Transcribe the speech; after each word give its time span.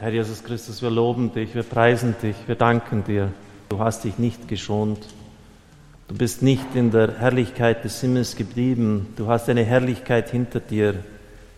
Herr 0.00 0.12
Jesus 0.12 0.44
Christus, 0.44 0.80
wir 0.80 0.90
loben 0.90 1.32
dich, 1.32 1.56
wir 1.56 1.64
preisen 1.64 2.14
dich, 2.22 2.36
wir 2.46 2.54
danken 2.54 3.02
dir. 3.02 3.32
Du 3.68 3.80
hast 3.80 4.04
dich 4.04 4.16
nicht 4.16 4.46
geschont. 4.46 5.00
Du 6.06 6.14
bist 6.14 6.40
nicht 6.40 6.76
in 6.76 6.92
der 6.92 7.18
Herrlichkeit 7.18 7.82
des 7.82 8.00
Himmels 8.00 8.36
geblieben. 8.36 9.12
Du 9.16 9.26
hast 9.26 9.48
deine 9.48 9.64
Herrlichkeit 9.64 10.30
hinter 10.30 10.60
dir 10.60 10.94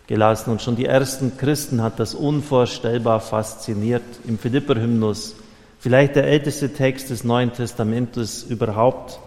gelassen. 0.07 0.49
Und 0.49 0.63
schon 0.63 0.75
die 0.75 0.87
ersten 0.87 1.37
Christen 1.37 1.83
hat 1.83 1.99
das 1.99 2.15
unvorstellbar 2.15 3.19
fasziniert 3.19 4.01
im 4.27 4.39
Philipper-Hymnus. 4.39 5.35
Vielleicht 5.79 6.15
der 6.15 6.25
älteste 6.25 6.73
Text 6.73 7.11
des 7.11 7.23
Neuen 7.23 7.53
Testamentes 7.53 8.41
überhaupt, 8.41 9.19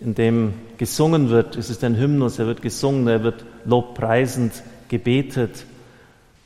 in 0.00 0.14
dem 0.14 0.54
gesungen 0.78 1.28
wird. 1.28 1.56
Es 1.56 1.68
ist 1.68 1.84
ein 1.84 1.98
Hymnus, 1.98 2.38
er 2.38 2.46
wird 2.46 2.62
gesungen, 2.62 3.06
er 3.06 3.22
wird 3.22 3.44
lobpreisend 3.66 4.54
gebetet, 4.88 5.66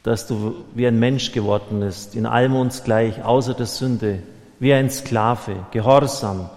dass 0.08 0.26
du 0.26 0.64
wie 0.74 0.86
ein 0.86 0.98
Mensch 0.98 1.32
geworden 1.32 1.80
bist, 1.80 2.14
in 2.14 2.24
allem 2.24 2.56
uns 2.56 2.82
gleich, 2.82 3.22
außer 3.22 3.52
der 3.52 3.66
Sünde, 3.66 4.22
wie 4.58 4.72
ein 4.72 4.90
Sklave, 4.90 5.66
gehorsam, 5.70 6.48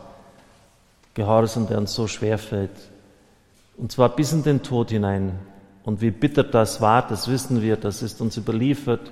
Gehorsam, 1.13 1.67
der 1.67 1.77
uns 1.77 1.93
so 1.93 2.07
schwer 2.07 2.37
fällt. 2.37 2.71
Und 3.75 3.91
zwar 3.91 4.15
bis 4.15 4.31
in 4.31 4.43
den 4.43 4.63
Tod 4.63 4.91
hinein. 4.91 5.33
Und 5.83 5.99
wie 5.99 6.11
bitter 6.11 6.45
das 6.45 6.79
war, 6.79 7.05
das 7.05 7.27
wissen 7.27 7.61
wir, 7.61 7.75
das 7.75 8.01
ist 8.01 8.21
uns 8.21 8.37
überliefert. 8.37 9.11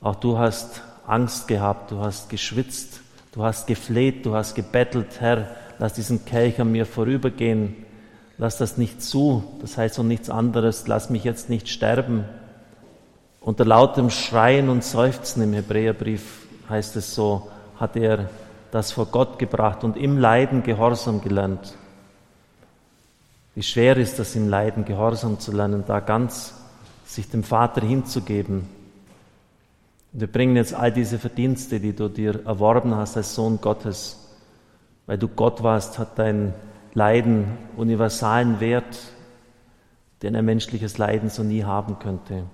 Auch 0.00 0.14
du 0.14 0.38
hast 0.38 0.80
Angst 1.06 1.46
gehabt, 1.46 1.90
du 1.90 1.98
hast 1.98 2.30
geschwitzt, 2.30 3.00
du 3.32 3.42
hast 3.42 3.66
gefleht, 3.66 4.24
du 4.24 4.34
hast 4.34 4.54
gebettelt, 4.54 5.20
Herr, 5.20 5.48
lass 5.78 5.92
diesen 5.92 6.24
Kelch 6.24 6.58
an 6.58 6.72
mir 6.72 6.86
vorübergehen, 6.86 7.76
lass 8.38 8.56
das 8.56 8.78
nicht 8.78 9.02
zu, 9.02 9.44
das 9.60 9.76
heißt 9.76 9.96
so 9.96 10.02
nichts 10.02 10.30
anderes, 10.30 10.86
lass 10.86 11.10
mich 11.10 11.24
jetzt 11.24 11.50
nicht 11.50 11.68
sterben. 11.68 12.24
Unter 13.40 13.64
lautem 13.64 14.10
Schreien 14.10 14.68
und 14.68 14.84
Seufzen 14.84 15.42
im 15.42 15.54
Hebräerbrief 15.54 16.46
heißt 16.68 16.96
es 16.96 17.14
so, 17.14 17.50
hat 17.78 17.96
er 17.96 18.28
das 18.70 18.92
vor 18.92 19.06
Gott 19.06 19.38
gebracht 19.38 19.82
und 19.82 19.96
im 19.96 20.18
Leiden 20.18 20.62
Gehorsam 20.62 21.22
gelernt. 21.22 21.74
Wie 23.54 23.62
schwer 23.62 23.96
ist 23.96 24.18
das 24.18 24.36
im 24.36 24.48
Leiden 24.48 24.84
Gehorsam 24.84 25.40
zu 25.40 25.52
lernen, 25.52 25.84
da 25.86 26.00
ganz 26.00 26.54
sich 27.06 27.28
dem 27.30 27.42
Vater 27.42 27.80
hinzugeben. 27.80 28.68
Und 30.12 30.20
wir 30.20 30.30
bringen 30.30 30.56
jetzt 30.56 30.74
all 30.74 30.92
diese 30.92 31.18
Verdienste, 31.18 31.80
die 31.80 31.94
du 31.94 32.08
dir 32.08 32.44
erworben 32.46 32.94
hast 32.94 33.16
als 33.16 33.34
Sohn 33.34 33.60
Gottes. 33.60 34.28
Weil 35.06 35.18
du 35.18 35.28
Gott 35.28 35.62
warst, 35.62 35.98
hat 35.98 36.18
dein 36.18 36.54
Leiden 36.94 37.58
universalen 37.76 38.60
Wert, 38.60 38.98
den 40.22 40.36
ein 40.36 40.44
menschliches 40.44 40.98
Leiden 40.98 41.30
so 41.30 41.42
nie 41.42 41.64
haben 41.64 41.98
könnte. 41.98 42.44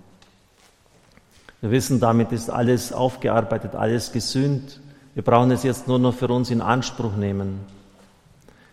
Wir 1.67 1.72
wissen, 1.72 1.98
damit 1.98 2.31
ist 2.31 2.48
alles 2.48 2.92
aufgearbeitet, 2.92 3.75
alles 3.75 4.12
gesühnt. 4.12 4.78
Wir 5.14 5.25
brauchen 5.25 5.50
es 5.50 5.64
jetzt 5.64 5.89
nur 5.89 5.98
noch 5.98 6.14
für 6.14 6.28
uns 6.28 6.48
in 6.53 6.61
Anspruch 6.61 7.17
nehmen. 7.17 7.59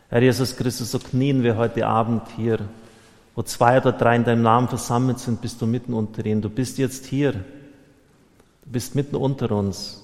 Herr 0.09 0.21
Jesus 0.21 0.55
Christus, 0.55 0.91
so 0.91 0.99
knien 0.99 1.41
wir 1.41 1.57
heute 1.57 1.87
Abend 1.87 2.21
hier, 2.35 2.59
wo 3.33 3.41
zwei 3.41 3.79
oder 3.79 3.93
drei 3.93 4.15
in 4.15 4.25
deinem 4.25 4.43
Namen 4.43 4.67
versammelt 4.67 5.17
sind, 5.17 5.41
bist 5.41 5.59
du 5.59 5.65
mitten 5.65 5.95
unter 5.95 6.23
ihnen. 6.23 6.43
Du 6.43 6.51
bist 6.51 6.77
jetzt 6.77 7.07
hier. 7.07 7.31
Du 7.31 7.39
bist 8.71 8.93
mitten 8.93 9.15
unter 9.15 9.51
uns. 9.53 10.03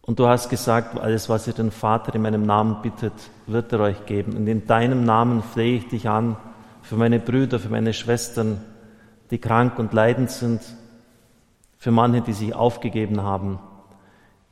Und 0.00 0.18
du 0.18 0.26
hast 0.26 0.48
gesagt, 0.48 0.98
alles, 0.98 1.28
was 1.28 1.46
ihr 1.46 1.54
den 1.54 1.70
Vater 1.70 2.12
in 2.16 2.22
meinem 2.22 2.44
Namen 2.44 2.82
bittet, 2.82 3.14
wird 3.46 3.72
er 3.72 3.78
euch 3.78 4.04
geben. 4.06 4.36
Und 4.36 4.48
in 4.48 4.66
deinem 4.66 5.04
Namen 5.04 5.44
flehe 5.44 5.76
ich 5.76 5.86
dich 5.86 6.08
an 6.08 6.36
für 6.82 6.96
meine 6.96 7.20
Brüder, 7.20 7.60
für 7.60 7.68
meine 7.68 7.92
Schwestern, 7.92 8.60
die 9.30 9.38
krank 9.38 9.78
und 9.78 9.92
leidend 9.92 10.32
sind, 10.32 10.60
für 11.82 11.90
manche, 11.90 12.20
die 12.20 12.32
sich 12.32 12.54
aufgegeben 12.54 13.22
haben 13.22 13.58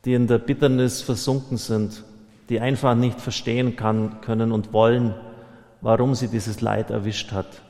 die 0.04 0.14
in 0.14 0.26
der 0.26 0.38
Bitternis 0.38 1.02
versunken 1.02 1.56
sind, 1.56 2.04
die 2.48 2.60
einfach 2.60 2.94
nicht 2.94 3.20
verstehen 3.20 3.76
kann, 3.76 4.20
können 4.22 4.52
und 4.52 4.72
wollen, 4.72 5.14
warum 5.80 6.14
sie 6.14 6.28
dieses 6.28 6.60
Leid 6.60 6.90
erwischt 6.90 7.32
hat. 7.32 7.62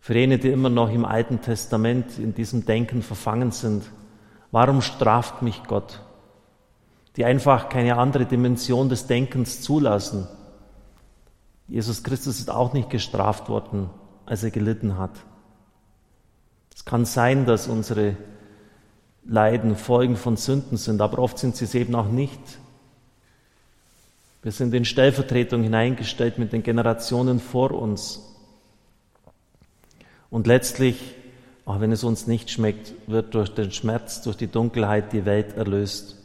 Für 0.00 0.14
jene, 0.14 0.38
die 0.38 0.50
immer 0.50 0.70
noch 0.70 0.90
im 0.90 1.04
Alten 1.04 1.40
Testament 1.40 2.18
in 2.18 2.34
diesem 2.34 2.64
Denken 2.64 3.02
verfangen 3.02 3.50
sind, 3.50 3.90
warum 4.52 4.80
straft 4.82 5.42
mich 5.42 5.64
Gott? 5.64 6.00
Die 7.16 7.24
einfach 7.24 7.68
keine 7.68 7.96
andere 7.98 8.24
Dimension 8.24 8.88
des 8.88 9.06
Denkens 9.06 9.62
zulassen. 9.62 10.28
Jesus 11.66 12.04
Christus 12.04 12.38
ist 12.38 12.50
auch 12.50 12.72
nicht 12.72 12.90
gestraft 12.90 13.48
worden, 13.48 13.90
als 14.26 14.44
er 14.44 14.50
gelitten 14.52 14.96
hat. 14.96 15.10
Es 16.72 16.84
kann 16.84 17.04
sein, 17.04 17.46
dass 17.46 17.66
unsere 17.66 18.16
Leiden 19.28 19.76
Folgen 19.76 20.16
von 20.16 20.36
Sünden 20.36 20.76
sind, 20.76 21.00
aber 21.00 21.18
oft 21.18 21.38
sind 21.38 21.56
sie 21.56 21.64
es 21.64 21.74
eben 21.74 21.94
auch 21.94 22.08
nicht. 22.08 22.40
Wir 24.42 24.52
sind 24.52 24.72
in 24.74 24.84
Stellvertretung 24.84 25.64
hineingestellt 25.64 26.38
mit 26.38 26.52
den 26.52 26.62
Generationen 26.62 27.40
vor 27.40 27.72
uns. 27.72 28.22
Und 30.30 30.46
letztlich, 30.46 31.14
auch 31.64 31.80
wenn 31.80 31.90
es 31.90 32.04
uns 32.04 32.28
nicht 32.28 32.50
schmeckt, 32.50 32.92
wird 33.08 33.34
durch 33.34 33.52
den 33.52 33.72
Schmerz, 33.72 34.22
durch 34.22 34.36
die 34.36 34.46
Dunkelheit 34.46 35.12
die 35.12 35.24
Welt 35.24 35.56
erlöst. 35.56 36.16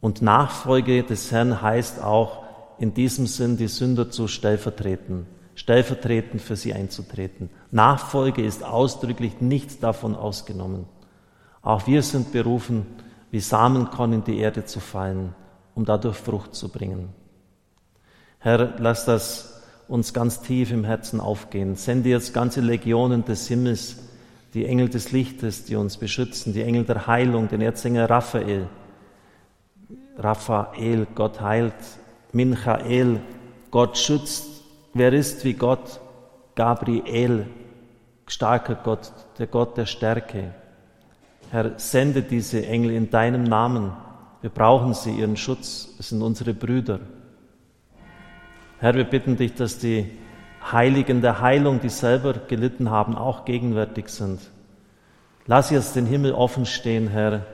Und 0.00 0.22
Nachfolge 0.22 1.02
des 1.02 1.32
Herrn 1.32 1.62
heißt 1.62 2.00
auch, 2.00 2.44
in 2.78 2.94
diesem 2.94 3.26
Sinn 3.26 3.56
die 3.56 3.68
Sünder 3.68 4.10
zu 4.10 4.28
stellvertreten, 4.28 5.26
stellvertretend 5.54 6.40
für 6.40 6.56
sie 6.56 6.72
einzutreten. 6.72 7.50
Nachfolge 7.70 8.44
ist 8.44 8.64
ausdrücklich 8.64 9.40
nichts 9.40 9.78
davon 9.78 10.14
ausgenommen. 10.14 10.86
Auch 11.62 11.86
wir 11.86 12.02
sind 12.02 12.32
berufen, 12.32 12.86
wie 13.30 13.40
Samenkorn 13.40 14.12
in 14.12 14.24
die 14.24 14.38
Erde 14.38 14.64
zu 14.64 14.80
fallen, 14.80 15.34
um 15.74 15.84
dadurch 15.84 16.16
Frucht 16.16 16.54
zu 16.54 16.68
bringen. 16.68 17.10
Herr, 18.40 18.74
lass 18.78 19.04
das 19.04 19.62
uns 19.88 20.12
ganz 20.12 20.40
tief 20.40 20.72
im 20.72 20.84
Herzen 20.84 21.20
aufgehen. 21.20 21.76
Sende 21.76 22.10
jetzt 22.10 22.34
ganze 22.34 22.60
Legionen 22.60 23.24
des 23.24 23.46
Himmels, 23.46 23.98
die 24.54 24.66
Engel 24.66 24.88
des 24.88 25.12
Lichtes, 25.12 25.64
die 25.64 25.76
uns 25.76 25.96
beschützen, 25.96 26.52
die 26.52 26.62
Engel 26.62 26.84
der 26.84 27.06
Heilung, 27.06 27.48
den 27.48 27.60
Erzengel 27.60 28.04
Raphael. 28.04 28.68
Raphael, 30.18 31.06
Gott 31.14 31.40
heilt. 31.40 31.74
Michael, 32.32 33.20
Gott 33.70 33.96
schützt. 33.96 34.46
Wer 34.92 35.12
ist 35.12 35.44
wie 35.44 35.54
Gott? 35.54 36.00
Gabriel, 36.54 37.46
starker 38.26 38.74
Gott, 38.74 39.12
der 39.38 39.46
Gott 39.46 39.76
der 39.76 39.86
Stärke. 39.86 40.52
Herr, 41.52 41.78
sende 41.78 42.22
diese 42.22 42.64
Engel 42.66 42.92
in 42.92 43.10
deinem 43.10 43.44
Namen. 43.44 43.92
Wir 44.40 44.48
brauchen 44.48 44.94
sie, 44.94 45.10
ihren 45.10 45.36
Schutz. 45.36 45.94
Es 45.98 46.08
sind 46.08 46.22
unsere 46.22 46.54
Brüder. 46.54 47.00
Herr, 48.78 48.94
wir 48.94 49.04
bitten 49.04 49.36
dich, 49.36 49.54
dass 49.54 49.76
die 49.76 50.10
Heiligen 50.72 51.20
der 51.20 51.42
Heilung, 51.42 51.78
die 51.80 51.90
selber 51.90 52.32
gelitten 52.48 52.88
haben, 52.88 53.16
auch 53.16 53.44
gegenwärtig 53.44 54.08
sind. 54.08 54.40
Lass 55.44 55.68
jetzt 55.68 55.94
den 55.94 56.06
Himmel 56.06 56.32
offen 56.32 56.64
stehen, 56.64 57.08
Herr, 57.08 57.44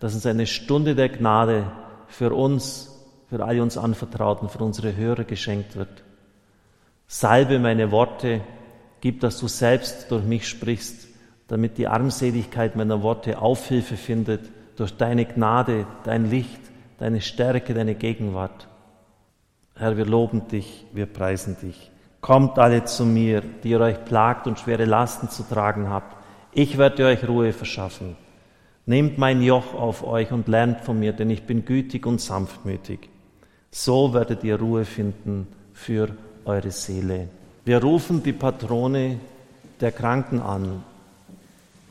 dass 0.00 0.14
uns 0.14 0.24
eine 0.24 0.46
Stunde 0.46 0.94
der 0.94 1.10
Gnade 1.10 1.70
für 2.06 2.32
uns, 2.32 3.04
für 3.28 3.44
alle 3.44 3.62
uns 3.62 3.76
Anvertrauten, 3.76 4.48
für 4.48 4.64
unsere 4.64 4.96
Hörer 4.96 5.24
geschenkt 5.24 5.76
wird. 5.76 6.04
Salbe 7.06 7.58
meine 7.58 7.90
Worte, 7.90 8.40
gib, 9.02 9.20
dass 9.20 9.36
du 9.36 9.46
selbst 9.46 10.10
durch 10.10 10.24
mich 10.24 10.48
sprichst 10.48 11.11
damit 11.52 11.76
die 11.76 11.86
Armseligkeit 11.86 12.76
meiner 12.76 13.02
Worte 13.02 13.38
Aufhilfe 13.38 13.98
findet 13.98 14.40
durch 14.76 14.96
deine 14.96 15.26
Gnade, 15.26 15.84
dein 16.02 16.30
Licht, 16.30 16.62
deine 16.96 17.20
Stärke, 17.20 17.74
deine 17.74 17.94
Gegenwart. 17.94 18.68
Herr, 19.74 19.98
wir 19.98 20.06
loben 20.06 20.48
dich, 20.48 20.86
wir 20.94 21.04
preisen 21.04 21.58
dich. 21.60 21.90
Kommt 22.22 22.58
alle 22.58 22.84
zu 22.84 23.04
mir, 23.04 23.42
die 23.42 23.68
ihr 23.68 23.80
euch 23.80 24.02
plagt 24.06 24.46
und 24.46 24.60
schwere 24.60 24.86
Lasten 24.86 25.28
zu 25.28 25.42
tragen 25.42 25.90
habt. 25.90 26.16
Ich 26.52 26.78
werde 26.78 27.04
euch 27.04 27.28
Ruhe 27.28 27.52
verschaffen. 27.52 28.16
Nehmt 28.86 29.18
mein 29.18 29.42
Joch 29.42 29.74
auf 29.74 30.06
euch 30.06 30.32
und 30.32 30.48
lernt 30.48 30.80
von 30.80 30.98
mir, 30.98 31.12
denn 31.12 31.28
ich 31.28 31.42
bin 31.42 31.66
gütig 31.66 32.06
und 32.06 32.18
sanftmütig. 32.18 33.10
So 33.70 34.14
werdet 34.14 34.42
ihr 34.42 34.58
Ruhe 34.58 34.86
finden 34.86 35.48
für 35.74 36.16
eure 36.46 36.70
Seele. 36.70 37.28
Wir 37.66 37.82
rufen 37.82 38.22
die 38.22 38.32
Patrone 38.32 39.18
der 39.82 39.92
Kranken 39.92 40.40
an. 40.40 40.82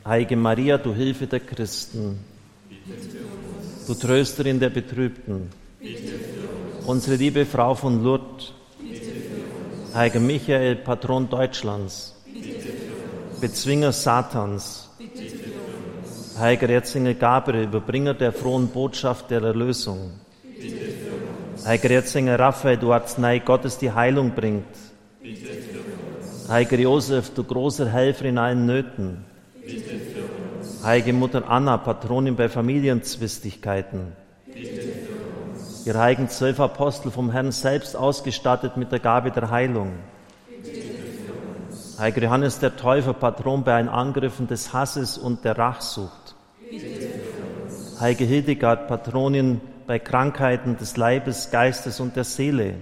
Heilige 0.04 0.36
Maria, 0.36 0.78
du 0.78 0.92
Hilfe 0.92 1.28
der 1.28 1.38
Christen, 1.38 2.18
du 3.86 3.94
Trösterin 3.94 4.58
der 4.58 4.70
Betrübten, 4.70 5.48
unsere 6.86 7.16
liebe 7.16 7.46
Frau 7.46 7.76
von 7.76 8.02
Lourdes, 8.02 8.52
Heiliger 9.94 10.18
Michael, 10.18 10.76
Patron 10.76 11.28
Deutschlands, 11.28 12.16
Bezwinger 13.40 13.92
Satans, 13.92 14.90
Heiliger 16.36 16.70
Erzengel 16.70 17.14
Gabriel, 17.14 17.64
Überbringer 17.64 18.14
der 18.14 18.32
frohen 18.32 18.68
Botschaft 18.68 19.30
der 19.30 19.42
Erlösung, 19.42 20.10
Heiliger 21.64 21.90
Erzengel 21.90 22.34
Raphael, 22.34 22.76
du 22.76 22.92
Arznei 22.92 23.38
Gottes, 23.38 23.78
die 23.78 23.92
Heilung 23.92 24.32
bringt, 24.32 24.66
Heiliger 26.48 26.78
Josef, 26.78 27.30
du 27.30 27.44
großer 27.44 27.88
Helfer 27.88 28.24
in 28.24 28.38
allen 28.38 28.66
Nöten, 28.66 29.31
Heilige 30.82 31.12
Mutter 31.12 31.48
Anna, 31.48 31.76
Patronin 31.78 32.36
bei 32.36 32.48
Familienzwistigkeiten. 32.48 34.12
Ihr 35.84 35.98
heiligen 35.98 36.28
zwölf 36.28 36.58
Apostel 36.60 37.10
vom 37.10 37.30
Herrn 37.30 37.52
selbst 37.52 37.96
ausgestattet 37.96 38.76
mit 38.76 38.92
der 38.92 38.98
Gabe 38.98 39.30
der 39.30 39.50
Heilung. 39.50 39.92
Heiliger 41.98 42.22
Johannes 42.22 42.58
der 42.58 42.76
Täufer, 42.76 43.12
Patron 43.12 43.62
bei 43.62 43.74
allen 43.74 43.88
Angriffen 43.88 44.48
des 44.48 44.72
Hasses 44.72 45.18
und 45.18 45.44
der 45.44 45.56
Rachsucht. 45.56 46.34
Heilige 48.00 48.24
Hildegard, 48.24 48.88
Patronin 48.88 49.60
bei 49.86 49.98
Krankheiten 49.98 50.76
des 50.76 50.96
Leibes, 50.96 51.50
Geistes 51.50 52.00
und 52.00 52.16
der 52.16 52.24
Seele. 52.24 52.74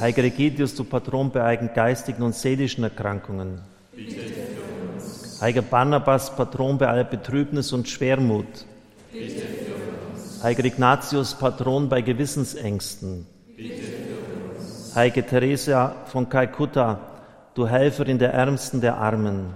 Heiliger 0.00 0.22
Regidius, 0.22 0.74
du 0.74 0.84
Patron 0.84 1.30
bei 1.30 1.44
eigen 1.44 1.70
geistigen 1.74 2.22
und 2.22 2.34
seelischen 2.34 2.84
Erkrankungen. 2.84 3.60
Heiliger 5.44 5.60
Barnabas, 5.60 6.34
Patron 6.34 6.78
bei 6.78 6.88
aller 6.88 7.04
Betrübnis 7.04 7.74
und 7.74 7.86
Schwermut. 7.86 8.46
Heiliger 10.42 10.64
Ignatius, 10.64 11.34
Patron 11.34 11.90
bei 11.90 12.00
Gewissensängsten. 12.00 13.26
Heilige 14.94 15.26
Theresia 15.26 15.96
von 16.06 16.30
Kalkutta, 16.30 16.98
du 17.52 17.68
Helferin 17.68 18.18
der 18.18 18.32
Ärmsten 18.32 18.80
der 18.80 18.96
Armen. 18.96 19.52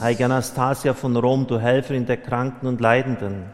Heilige 0.00 0.24
Anastasia 0.24 0.94
von 0.94 1.14
Rom, 1.16 1.46
du 1.46 1.58
Helferin 1.58 2.06
der 2.06 2.16
Kranken 2.16 2.66
und 2.66 2.80
Leidenden. 2.80 3.44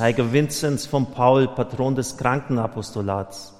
Heiliger 0.00 0.32
Vinzenz 0.32 0.84
von 0.84 1.12
Paul, 1.12 1.46
Patron 1.46 1.94
des 1.94 2.16
Krankenapostolats. 2.16 3.54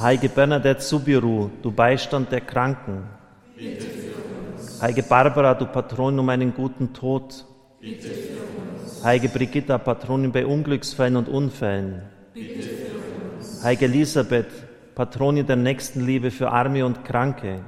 Heilige 0.00 0.30
Bernadette 0.30 0.82
Subiru, 0.82 1.50
du 1.62 1.70
Beistand 1.70 2.32
der 2.32 2.40
Kranken. 2.40 3.04
Heilige 4.80 5.02
Barbara, 5.04 5.54
du 5.54 5.66
Patron 5.66 6.18
um 6.18 6.28
einen 6.28 6.54
guten 6.54 6.92
Tod. 6.92 7.44
Heilige 9.02 9.28
Brigitta, 9.28 9.78
Patronin 9.78 10.32
bei 10.32 10.44
Unglücksfällen 10.44 11.16
und 11.16 11.28
Unfällen. 11.28 12.02
Heilige 13.62 13.84
Elisabeth, 13.84 14.48
Patronin 14.94 15.46
der 15.46 15.56
Nächstenliebe 15.56 16.30
für 16.30 16.50
Arme 16.50 16.84
und 16.84 17.04
Kranke. 17.04 17.60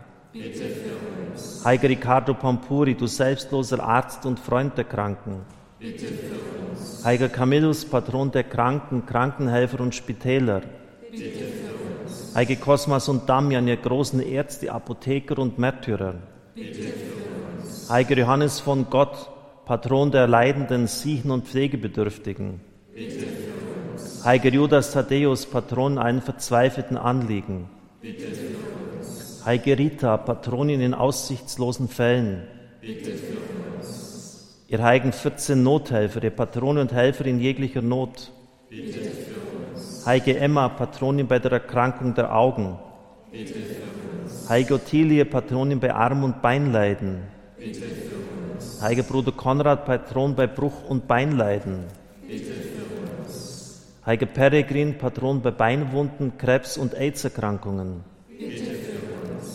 Heiliger 1.65 1.89
Riccardo 1.89 2.35
Pampuri, 2.35 2.95
du 2.95 3.07
selbstloser 3.07 3.83
Arzt 3.83 4.27
und 4.27 4.41
Freund 4.41 4.77
der 4.77 4.85
Kranken. 4.85 5.43
Heiliger 7.05 7.29
Camillus, 7.29 7.85
Patron 7.85 8.31
der 8.31 8.45
Kranken, 8.45 9.07
Krankenhelfer 9.07 9.81
und 9.81 9.95
Spitäler. 9.95 10.63
Heilige 12.37 12.61
Kosmas 12.61 13.09
und 13.09 13.31
Damian, 13.31 13.67
ihr 13.67 13.79
großen 13.79 14.21
Ärzte, 14.21 14.71
Apotheker 14.71 15.39
und 15.39 15.59
Märtyrer. 15.59 16.17
Heiliger 17.89 18.19
Johannes 18.19 18.61
von 18.61 18.91
Gott, 18.91 19.31
Patron 19.65 20.11
der 20.11 20.29
Leidenden, 20.29 20.87
Siechen 20.87 21.31
und 21.31 21.49
Pflegebedürftigen. 21.49 22.61
Heiliger 24.23 24.51
Judas 24.51 24.93
Thaddäus, 24.93 25.47
Patron 25.47 25.97
allen 25.97 26.21
verzweifelten 26.21 26.99
Anliegen. 26.99 27.71
Heilige 29.47 29.79
Rita, 29.79 30.19
Patronin 30.19 30.83
in 30.83 30.93
aussichtslosen 30.93 31.89
Fällen. 31.89 32.43
Ihr 34.69 34.83
heiligen 34.83 35.13
14 35.13 35.63
Nothelfer, 35.63 36.23
ihr 36.23 36.31
Patronen 36.33 36.83
und 36.83 36.93
Helfer 36.93 37.25
in 37.25 37.41
jeglicher 37.41 37.81
Not. 37.81 38.31
Heilige 40.07 40.39
Emma, 40.39 40.69
Patronin 40.69 41.27
bei 41.27 41.41
der 41.41 41.51
Erkrankung 41.51 42.15
der 42.15 42.33
Augen. 42.33 42.79
Heilige 44.49 44.75
Ottilie, 44.75 45.25
Patronin 45.25 45.81
bei 45.81 45.93
Arm- 45.93 46.23
und 46.23 46.41
Beinleiden. 46.41 47.23
Heiliger 48.81 49.03
Bruder 49.03 49.33
Konrad, 49.33 49.85
Patron 49.85 50.37
bei 50.37 50.47
Bruch- 50.47 50.89
und 50.89 51.09
Beinleiden. 51.09 51.87
Heiliger 54.07 54.27
Peregrin, 54.27 54.97
Patron 54.97 55.43
bei 55.43 55.51
Beinwunden, 55.51 56.39
Krebs- 56.39 56.79
und 56.79 56.95
AIDS-Erkrankungen. 56.95 58.05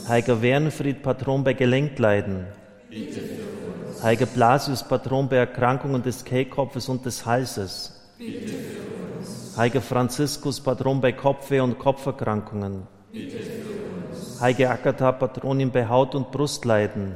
Heiliger 0.10 0.42
Wernfried, 0.42 1.02
Patron 1.02 1.46
bei 1.46 1.54
Gelenkleiden. 1.54 2.48
Heiliger 4.04 4.26
Blasius, 4.26 4.84
Patron 4.86 5.30
bei 5.30 5.38
Erkrankungen 5.38 6.04
des 6.04 6.26
Kehlkopfes 6.26 6.90
und 6.90 7.06
des 7.06 7.26
Halses. 7.26 7.98
Heiliger 9.58 9.82
Franziskus, 9.82 10.62
Patron 10.62 11.02
bei 11.02 11.12
Kopfweh 11.12 11.60
und 11.60 11.78
Kopferkrankungen. 11.78 12.88
Heilige 14.40 14.70
Agatha, 14.70 15.12
Patronin 15.12 15.72
bei 15.72 15.88
Haut- 15.88 16.16
und 16.16 16.32
Brustleiden. 16.32 17.16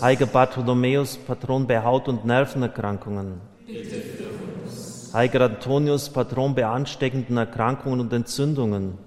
Heiliger 0.00 0.26
Bartholomäus, 0.26 1.16
Patron 1.16 1.66
bei 1.66 1.82
Haut- 1.82 2.08
und 2.08 2.26
Nervenerkrankungen. 2.26 3.40
Heiliger 5.14 5.40
Antonius, 5.46 6.10
Patron 6.10 6.54
bei 6.54 6.66
ansteckenden 6.66 7.38
Erkrankungen 7.38 8.00
und 8.00 8.12
Entzündungen. 8.12 8.98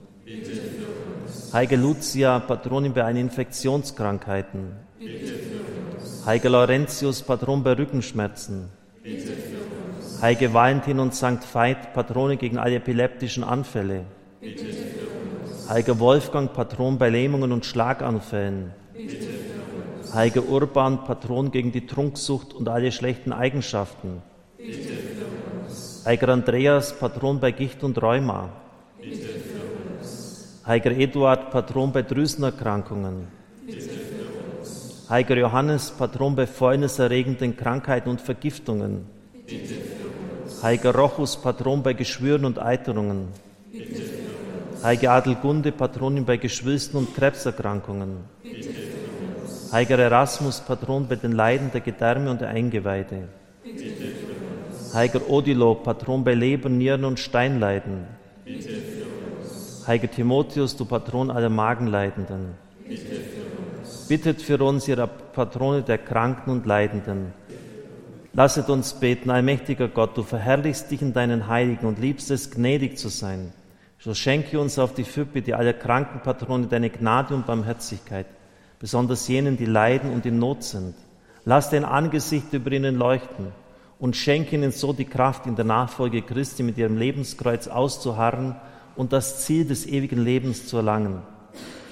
Heilige 1.53 1.75
Lucia, 1.75 2.39
Patronin 2.39 2.93
bei 2.93 3.11
Infektionskrankheiten. 3.11 4.71
Heiliger 6.25 6.49
Laurentius, 6.49 7.21
Patron 7.21 7.61
bei 7.61 7.73
Rückenschmerzen. 7.73 8.69
Heilige 10.21 10.53
Valentin 10.53 10.99
und 10.99 11.15
Sankt 11.15 11.45
Veit, 11.55 11.93
Patrone 11.93 12.35
gegen 12.35 12.57
alle 12.57 12.75
epileptischen 12.75 13.41
Anfälle. 13.43 14.03
Heiliger 15.69 15.97
Wolfgang, 15.99 16.51
Patron 16.51 16.97
bei 16.97 17.09
Lähmungen 17.09 17.53
und 17.53 17.65
Schlaganfällen. 17.65 18.73
Heiliger 20.13 20.43
Urban, 20.49 21.05
Patron 21.05 21.51
gegen 21.51 21.71
die 21.71 21.85
Trunksucht 21.85 22.53
und 22.53 22.67
alle 22.67 22.91
schlechten 22.91 23.31
Eigenschaften. 23.31 24.21
Heiliger 26.03 26.29
Andreas, 26.29 26.99
Patron 26.99 27.39
bei 27.39 27.51
Gicht 27.51 27.81
und 27.83 28.01
Rheuma. 28.01 28.49
Heiliger 30.65 30.91
Eduard, 30.91 31.49
Patron 31.51 31.93
bei 31.93 32.01
Drüsenerkrankungen. 32.01 33.27
Heiliger 35.09 35.37
Johannes, 35.37 35.91
Patron 35.91 36.35
bei 36.35 36.45
fäulniserregenden 36.45 37.55
Krankheiten 37.55 38.09
und 38.09 38.19
Vergiftungen. 38.19 39.05
Heiliger 40.61 40.93
Rochus, 40.93 41.37
Patron 41.37 41.81
bei 41.81 41.93
Geschwüren 41.93 42.43
und 42.43 42.59
Eiterungen. 42.59 43.29
Heilige 44.83 45.11
Adelgunde, 45.11 45.71
Patronin 45.71 46.25
bei 46.25 46.37
Geschwülsten 46.37 46.99
und 46.99 47.15
Krebserkrankungen. 47.15 48.17
Heiliger 49.71 49.99
Erasmus, 49.99 50.61
Patron 50.61 51.07
bei 51.07 51.15
den 51.15 51.31
Leiden 51.31 51.71
der 51.71 51.81
Gedärme 51.81 52.29
und 52.31 52.41
der 52.41 52.49
Eingeweide. 52.49 53.29
Heiliger 54.93 55.29
Odilo, 55.29 55.75
Patron 55.75 56.23
bei 56.23 56.33
Leber, 56.33 56.69
Nieren 56.69 57.05
und 57.05 57.19
Steinleiden. 57.19 58.05
Heiliger 59.87 60.11
Timotheus, 60.11 60.75
du 60.75 60.85
Patron 60.85 61.31
aller 61.31 61.49
Magenleidenden. 61.49 62.55
Bittet 64.07 64.41
für 64.41 64.63
uns, 64.63 64.87
ihr 64.87 65.07
Patrone 65.07 65.83
der 65.83 65.99
Kranken 65.99 66.51
und 66.51 66.65
Leidenden. 66.65 67.33
Lasset 68.33 68.69
uns 68.69 68.93
beten, 68.93 69.31
allmächtiger 69.31 69.87
Gott, 69.87 70.15
du 70.15 70.23
verherrlichst 70.23 70.91
dich 70.91 71.01
in 71.01 71.13
deinen 71.13 71.47
Heiligen 71.47 71.87
und 71.87 71.99
liebst 71.99 72.29
es, 72.29 72.51
gnädig 72.51 72.97
zu 72.97 73.09
sein. 73.09 73.51
So 73.97 74.13
schenke 74.13 74.59
uns 74.59 74.77
auf 74.77 74.93
die 74.93 75.03
Fürbitte 75.03 75.57
aller 75.57 75.73
Krankenpatrone 75.73 76.67
deine 76.67 76.91
Gnade 76.91 77.33
und 77.33 77.47
Barmherzigkeit, 77.47 78.27
besonders 78.79 79.27
jenen, 79.27 79.57
die 79.57 79.65
leiden 79.65 80.11
und 80.11 80.25
in 80.25 80.37
Not 80.37 80.63
sind. 80.63 80.95
Lass 81.43 81.71
dein 81.71 81.83
Angesicht 81.83 82.53
über 82.53 82.71
ihnen 82.71 82.97
leuchten 82.97 83.47
und 83.97 84.15
schenke 84.15 84.55
ihnen 84.55 84.71
so 84.71 84.93
die 84.93 85.05
Kraft, 85.05 85.47
in 85.47 85.55
der 85.55 85.65
Nachfolge 85.65 86.21
Christi 86.21 86.61
mit 86.61 86.77
ihrem 86.77 86.97
Lebenskreuz 86.97 87.67
auszuharren 87.67 88.55
und 88.95 89.11
das 89.11 89.43
Ziel 89.43 89.65
des 89.65 89.87
ewigen 89.87 90.23
Lebens 90.23 90.67
zu 90.67 90.77
erlangen. 90.77 91.23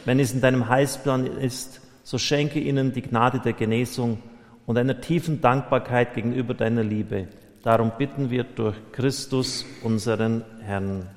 Wenn 0.06 0.20
es 0.20 0.34
in 0.34 0.42
deinem 0.42 0.70
Heilsplan 0.70 1.26
ist, 1.26 1.82
so 2.04 2.18
schenke 2.18 2.60
ihnen 2.60 2.94
die 2.94 3.02
Gnade 3.02 3.40
der 3.40 3.54
Genesung 3.54 4.20
und 4.68 4.78
einer 4.78 5.02
tiefen 5.02 5.42
Dankbarkeit 5.42 6.14
gegenüber 6.14 6.54
deiner 6.54 6.84
Liebe. 6.84 7.30
Darum 7.64 7.94
bitten 7.98 8.30
wir 8.30 8.44
durch 8.44 8.76
Christus, 8.92 9.66
unseren 9.82 10.44
Herrn. 10.62 11.08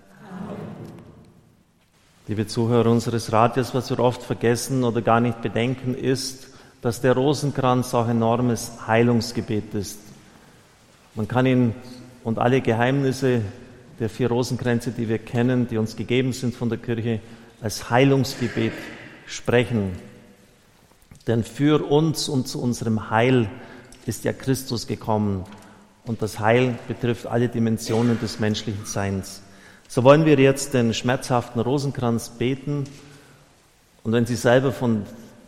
Liebe 2.29 2.47
Zuhörer 2.47 2.91
unseres 2.91 3.33
Radios, 3.33 3.75
was 3.75 3.91
wir 3.91 3.99
oft 3.99 4.23
vergessen 4.23 4.85
oder 4.85 5.03
gar 5.03 5.21
nicht 5.21 5.43
bedenken, 5.43 5.95
ist, 5.95 6.49
dass 6.81 7.01
der 7.01 7.15
Rosenkranz 7.15 7.93
auch 7.93 8.09
enormes 8.09 8.87
Heilungsgebet 8.87 9.75
ist. 9.75 9.99
Man 11.17 11.27
kann 11.27 11.45
ihn 11.45 11.75
und 12.23 12.39
alle 12.39 12.61
Geheimnisse 12.61 13.43
der 13.99 14.09
vier 14.09 14.29
Rosenkränze, 14.29 14.93
die 14.93 15.09
wir 15.09 15.19
kennen, 15.19 15.67
die 15.67 15.77
uns 15.77 15.97
gegeben 15.97 16.33
sind 16.33 16.55
von 16.55 16.69
der 16.69 16.79
Kirche, 16.79 17.19
als 17.61 17.91
Heilungsgebet 17.91 18.73
sprechen. 19.27 20.10
Denn 21.27 21.45
für 21.45 21.85
uns 21.91 22.29
und 22.29 22.49
zu 22.49 22.61
unserem 22.61 23.11
Heil 23.11 23.49
ist 24.07 24.25
ja 24.25 24.33
Christus 24.33 24.87
gekommen. 24.87 25.45
Und 26.07 26.23
das 26.23 26.41
Heil 26.41 26.79
betrifft 26.89 27.27
alle 27.27 27.49
Dimensionen 27.49 28.19
des 28.21 28.41
menschlichen 28.41 28.87
Seins. 28.87 29.43
So 29.89 30.05
wollen 30.05 30.25
wir 30.25 30.39
jetzt 30.39 30.73
den 30.75 30.95
schmerzhaften 30.95 31.61
Rosenkranz 31.61 32.31
beten. 32.31 32.85
Und 34.03 34.13
wenn 34.13 34.25
Sie 34.25 34.37
selber 34.37 34.73
von 34.73 35.05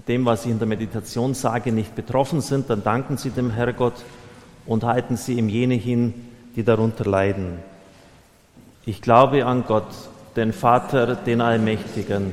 dem, 0.09 0.27
was 0.27 0.45
ich 0.45 0.51
in 0.51 0.59
der 0.59 0.69
Meditation 0.69 1.35
sage, 1.35 1.73
nicht 1.73 1.95
betroffen 1.95 2.41
sind, 2.41 2.69
dann 2.69 2.83
danken 2.83 3.17
Sie 3.17 3.31
dem 3.31 3.51
Herrgott 3.51 4.05
und 4.67 4.85
halten 4.85 5.17
Sie 5.17 5.35
ihm 5.35 5.49
jene 5.49 5.75
hin, 5.75 6.15
die 6.57 6.65
darunter 6.65 7.05
leiden. 7.05 7.59
Ich 8.85 9.01
glaube 9.01 9.47
an 9.47 9.65
Gott, 9.67 9.87
den 10.37 10.53
Vater, 10.53 11.15
den 11.15 11.41
Allmächtigen, 11.41 12.33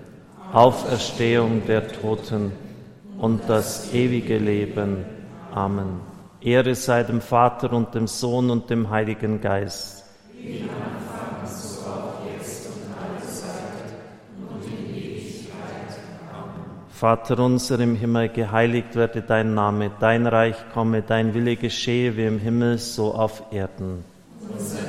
Auferstehung 0.53 1.65
der 1.65 1.87
Toten 1.87 2.51
und 3.17 3.41
das 3.47 3.93
ewige 3.93 4.37
Leben. 4.37 5.05
Amen. 5.53 6.01
Ehre 6.41 6.75
sei 6.75 7.03
dem 7.03 7.21
Vater 7.21 7.71
und 7.71 7.95
dem 7.95 8.07
Sohn 8.07 8.49
und 8.49 8.69
dem 8.69 8.89
Heiligen 8.89 9.39
Geist. 9.39 10.03
Vater 16.89 17.39
unser 17.39 17.79
im 17.79 17.95
Himmel, 17.95 18.29
geheiligt 18.29 18.95
werde 18.95 19.21
dein 19.21 19.53
Name, 19.55 19.89
dein 19.99 20.27
Reich 20.27 20.57
komme, 20.73 21.01
dein 21.01 21.33
Wille 21.33 21.55
geschehe 21.55 22.15
wie 22.17 22.25
im 22.25 22.39
Himmel, 22.39 22.77
so 22.77 23.15
auf 23.15 23.41
Erden. 23.51 24.03
Unser 24.51 24.80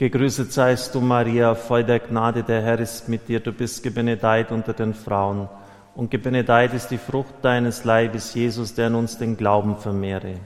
Gegrüßet 0.00 0.50
seist 0.50 0.94
du, 0.94 1.02
Maria, 1.02 1.54
voll 1.54 1.84
der 1.84 1.98
Gnade, 1.98 2.42
der 2.42 2.62
Herr 2.62 2.80
ist 2.80 3.06
mit 3.10 3.28
dir. 3.28 3.38
Du 3.38 3.52
bist 3.52 3.82
gebenedeit 3.82 4.50
unter 4.50 4.72
den 4.72 4.94
Frauen. 4.94 5.46
Und 5.94 6.10
gebenedeit 6.10 6.72
ist 6.72 6.88
die 6.88 6.96
Frucht 6.96 7.34
deines 7.42 7.84
Leibes, 7.84 8.32
Jesus, 8.32 8.72
der 8.72 8.86
in 8.86 8.94
uns 8.94 9.18
den 9.18 9.36
Glauben 9.36 9.76
vermehre. 9.76 10.36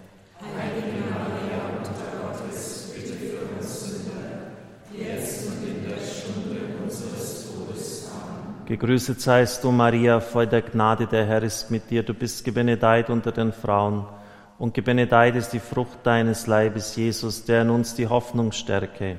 Gegrüßet 8.67 9.21
seist 9.21 9.63
du, 9.63 9.71
Maria, 9.71 10.19
voll 10.19 10.49
der 10.49 10.63
Gnade, 10.63 11.07
der 11.07 11.27
Herr 11.27 11.45
ist 11.45 11.71
mit 11.71 11.91
dir. 11.91 12.03
Du 12.03 12.13
bist 12.13 12.45
gebenedeit 12.45 13.09
unter 13.09 13.31
den 13.31 13.53
Frauen. 13.53 14.05
Und 14.59 14.75
gebenedeit 14.75 15.37
ist 15.37 15.51
die 15.51 15.61
Frucht 15.61 15.99
deines 16.03 16.49
Leibes, 16.49 16.97
Jesus, 16.97 17.45
der 17.45 17.63
in 17.63 17.71
uns 17.71 17.95
die 17.95 18.09
Hoffnung 18.09 18.51
stärke. 18.51 19.19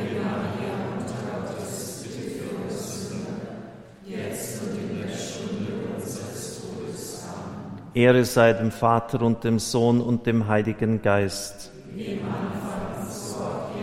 Ehre 7.93 8.23
sei 8.23 8.53
dem 8.53 8.71
Vater 8.71 9.21
und 9.21 9.43
dem 9.43 9.59
Sohn 9.59 9.99
und 9.99 10.25
dem 10.25 10.47
Heiligen 10.47 11.01
Geist. 11.01 11.71
Wie 11.93 12.05
im 12.05 12.19
Anfang, 12.25 12.81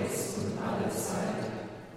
jetzt 0.01 0.39
und 0.39 0.59
alle 0.67 0.89
Zeit 0.89 1.45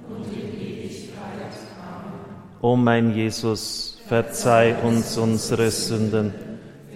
und 0.10 0.25
in 0.34 0.60
Ewigkeit. 0.60 1.53
Amen. 1.80 2.60
O 2.62 2.75
mein 2.75 3.13
Jesus, 3.15 3.98
verzeih 4.08 4.75
uns 4.84 5.18
unsere 5.18 5.72
Sünden, 5.72 6.34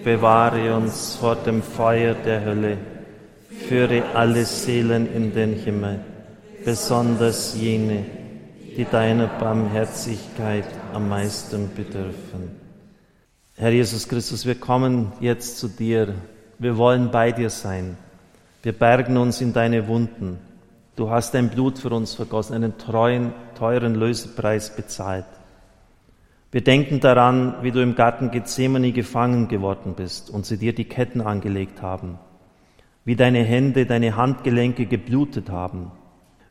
bewahre 0.03 0.75
uns 0.75 1.15
vor 1.15 1.37
dem 1.37 1.63
Feuer 1.63 2.13
der 2.13 2.43
Hölle, 2.43 2.77
führe 3.69 4.03
alle 4.13 4.43
Seelen 4.43 5.09
in 5.13 5.33
den 5.33 5.53
Himmel, 5.53 6.01
besonders 6.65 7.55
jene, 7.55 8.03
die 8.75 8.83
deiner 8.83 9.27
Barmherzigkeit 9.27 10.67
am 10.93 11.07
meisten 11.07 11.69
bedürfen. 11.73 12.64
Herr 13.57 13.71
Jesus 13.71 14.09
Christus, 14.09 14.45
wir 14.45 14.55
kommen 14.55 15.13
jetzt 15.21 15.59
zu 15.59 15.69
dir. 15.69 16.13
Wir 16.59 16.75
wollen 16.75 17.09
bei 17.09 17.31
dir 17.31 17.49
sein. 17.49 17.95
Wir 18.63 18.73
bergen 18.73 19.15
uns 19.15 19.39
in 19.39 19.53
deine 19.53 19.87
Wunden. 19.87 20.39
Du 20.97 21.09
hast 21.09 21.33
dein 21.33 21.49
Blut 21.49 21.79
für 21.79 21.89
uns 21.91 22.15
vergossen, 22.15 22.53
einen 22.53 22.77
treuen, 22.77 23.31
teuren 23.57 23.95
Lösepreis 23.95 24.75
bezahlt. 24.75 25.25
Wir 26.51 26.65
denken 26.65 26.99
daran, 26.99 27.55
wie 27.61 27.71
du 27.71 27.81
im 27.81 27.95
Garten 27.95 28.29
Gethsemane 28.29 28.91
gefangen 28.91 29.47
geworden 29.47 29.93
bist 29.95 30.29
und 30.29 30.45
sie 30.45 30.57
dir 30.57 30.75
die 30.75 30.85
Ketten 30.85 31.21
angelegt 31.21 31.81
haben, 31.81 32.19
wie 33.05 33.15
deine 33.15 33.43
Hände, 33.43 33.85
deine 33.85 34.17
Handgelenke 34.17 34.85
geblutet 34.85 35.49
haben. 35.49 35.93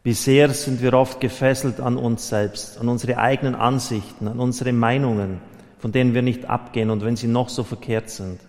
Wie 0.04 0.14
sehr 0.14 0.48
sind 0.50 0.80
wir 0.80 0.94
oft 0.94 1.20
gefesselt 1.20 1.80
an 1.80 1.98
uns 1.98 2.30
selbst, 2.30 2.80
an 2.80 2.88
unsere 2.88 3.18
eigenen 3.18 3.54
Ansichten, 3.54 4.26
an 4.26 4.40
unsere 4.40 4.72
Meinungen, 4.72 5.40
von 5.84 5.92
denen 5.92 6.14
wir 6.14 6.22
nicht 6.22 6.48
abgehen 6.48 6.88
und 6.88 7.04
wenn 7.04 7.14
sie 7.14 7.26
noch 7.26 7.50
so 7.50 7.62
verkehrt 7.62 8.08
sind. 8.08 8.40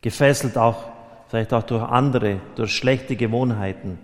Gefesselt 0.00 0.58
auch, 0.58 0.86
vielleicht 1.28 1.52
auch 1.52 1.62
durch 1.62 1.84
andere, 1.84 2.40
durch 2.56 2.74
schlechte 2.74 3.14
Gewohnheiten, 3.14 3.96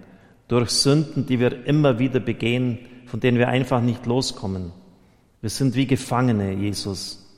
durch 0.46 0.70
Sünden, 0.70 1.26
die 1.26 1.40
wir 1.40 1.66
immer 1.66 1.98
wieder 1.98 2.20
begehen, 2.20 2.78
von 3.06 3.18
denen 3.18 3.38
wir 3.38 3.48
einfach 3.48 3.80
nicht 3.80 4.06
loskommen. 4.06 4.70
Wir 5.40 5.50
sind 5.50 5.74
wie 5.74 5.88
Gefangene, 5.88 6.52
Jesus. 6.52 7.28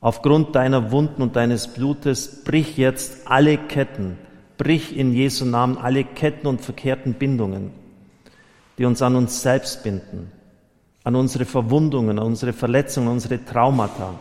Aufgrund 0.00 0.54
deiner 0.54 0.92
Wunden 0.92 1.22
und 1.22 1.34
deines 1.34 1.66
Blutes 1.66 2.44
brich 2.44 2.76
jetzt 2.76 3.26
alle 3.28 3.58
Ketten, 3.58 4.16
brich 4.58 4.96
in 4.96 5.12
Jesu 5.12 5.44
Namen 5.44 5.76
alle 5.76 6.04
Ketten 6.04 6.46
und 6.46 6.60
verkehrten 6.60 7.14
Bindungen, 7.14 7.72
die 8.78 8.84
uns 8.84 9.02
an 9.02 9.16
uns 9.16 9.42
selbst 9.42 9.82
binden, 9.82 10.30
an 11.04 11.16
unsere 11.16 11.44
Verwundungen, 11.44 12.18
an 12.18 12.26
unsere 12.26 12.52
Verletzungen, 12.52 13.08
an 13.08 13.14
unsere 13.14 13.44
Traumata. 13.44 14.14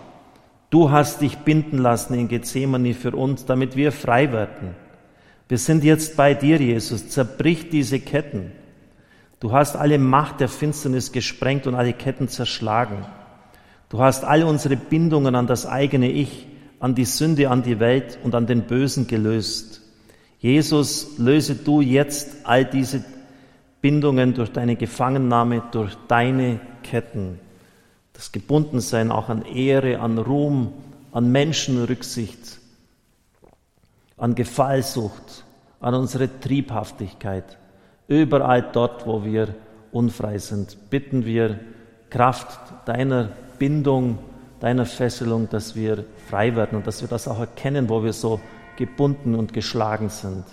Du 0.70 0.92
hast 0.92 1.22
dich 1.22 1.38
binden 1.40 1.80
lassen 1.80 2.14
in 2.14 2.28
Gethsemane 2.28 2.94
für 2.94 3.12
uns, 3.12 3.46
damit 3.46 3.76
wir 3.76 3.92
frei 3.92 4.32
werden. 4.32 4.76
Wir 5.48 5.58
sind 5.58 5.84
jetzt 5.84 6.16
bei 6.16 6.36
dir, 6.36 6.58
Jesus. 6.62 7.10
Zerbrich 7.10 7.70
diese 7.70 8.00
Ketten. 8.00 8.52
Du 9.40 9.52
hast 9.52 9.76
alle 9.76 9.98
Macht 9.98 10.42
der 10.42 10.50
Finsternis 10.50 11.12
gesprengt 11.12 11.66
und 11.66 11.76
alle 11.76 11.94
Ketten 11.94 12.28
zerschlagen. 12.28 13.06
Du 13.90 14.00
hast 14.00 14.24
alle 14.24 14.46
unsere 14.46 14.76
Bindungen 14.76 15.34
an 15.34 15.48
das 15.48 15.66
eigene 15.66 16.12
Ich, 16.12 16.48
an 16.80 16.94
die 16.94 17.06
Sünde, 17.06 17.50
an 17.50 17.64
die 17.64 17.80
Welt 17.80 18.20
und 18.24 18.36
an 18.36 18.46
den 18.46 18.68
Bösen 18.68 19.08
gelöst. 19.08 19.82
Jesus, 20.40 21.18
löse 21.18 21.56
du 21.56 21.82
jetzt 21.82 22.46
all 22.46 22.64
diese 22.64 23.04
Bindungen 23.82 24.34
durch 24.34 24.52
deine 24.52 24.76
Gefangennahme, 24.76 25.64
durch 25.72 25.96
deine 26.08 26.60
Ketten. 26.84 27.40
Das 28.14 28.32
Gebundensein 28.32 29.12
auch 29.12 29.30
an 29.30 29.44
Ehre, 29.44 30.00
an 30.00 30.18
Ruhm, 30.18 30.74
an 31.12 31.32
Menschenrücksicht, 31.32 32.60
an 34.18 34.36
Gefallsucht, 34.36 35.46
an 35.80 35.94
unsere 35.94 36.40
Triebhaftigkeit. 36.40 37.58
Überall 38.08 38.70
dort, 38.74 39.08
wo 39.08 39.24
wir 39.24 39.56
unfrei 39.92 40.38
sind, 40.38 40.90
bitten 40.90 41.26
wir 41.26 41.60
Kraft 42.10 42.60
deiner 42.86 43.30
Bindung 43.58 44.20
deiner 44.60 44.86
Fesselung, 44.86 45.50
dass 45.50 45.76
wir 45.76 46.06
frei 46.30 46.56
werden 46.56 46.78
und 46.78 46.88
dass 46.88 47.02
wir 47.02 47.08
das 47.08 47.28
auch 47.28 47.40
erkennen, 47.40 47.90
wo 47.90 48.04
wir 48.04 48.14
so 48.14 48.40
gebunden 48.78 49.36
und 49.36 49.54
geschlagen 49.54 50.10
sind. 50.10 50.44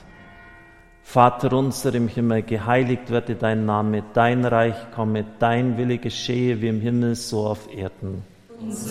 Vater 1.09 1.53
unser 1.53 1.95
im 1.95 2.09
Himmel, 2.09 2.43
geheiligt 2.43 3.11
werde 3.11 3.37
dein 3.37 3.65
Name, 3.65 4.03
dein 4.13 4.45
Reich 4.45 4.75
komme, 4.93 5.25
dein 5.39 5.79
Wille 5.79 5.99
geschehe 5.99 6.61
wie 6.61 6.67
im 6.67 6.81
Himmel, 6.81 7.15
so 7.15 7.47
auf 7.47 7.73
Erden. 7.73 8.25
Unser 8.61 8.91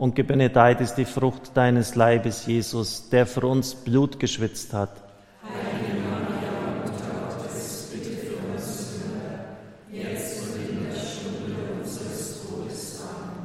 und 0.00 0.14
gebenedeit 0.14 0.80
ist 0.80 0.94
die 0.94 1.04
Frucht 1.04 1.54
deines 1.54 1.94
Leibes, 1.94 2.46
Jesus, 2.46 3.10
der 3.10 3.26
für 3.26 3.46
uns 3.46 3.74
Blut 3.74 4.18
geschwitzt 4.18 4.72
hat. 4.72 4.88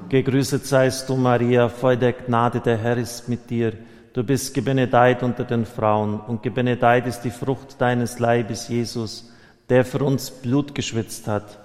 Gegrüßet 0.07 0.65
seist 0.65 1.09
du, 1.09 1.17
Maria, 1.17 1.67
voll 1.67 1.97
der 1.97 2.13
Gnade, 2.13 2.61
der 2.61 2.77
Herr 2.77 2.95
ist 2.95 3.27
mit 3.27 3.49
dir. 3.49 3.73
Du 4.13 4.23
bist 4.23 4.53
gebenedeit 4.53 5.23
unter 5.23 5.43
den 5.43 5.65
Frauen, 5.65 6.21
und 6.21 6.41
gebenedeit 6.41 7.05
ist 7.05 7.19
die 7.23 7.31
Frucht 7.31 7.81
deines 7.81 8.19
Leibes, 8.19 8.69
Jesus, 8.69 9.29
der 9.67 9.83
für 9.83 10.01
uns 10.05 10.31
Blut 10.31 10.73
geschwitzt 10.73 11.27
hat. 11.27 11.64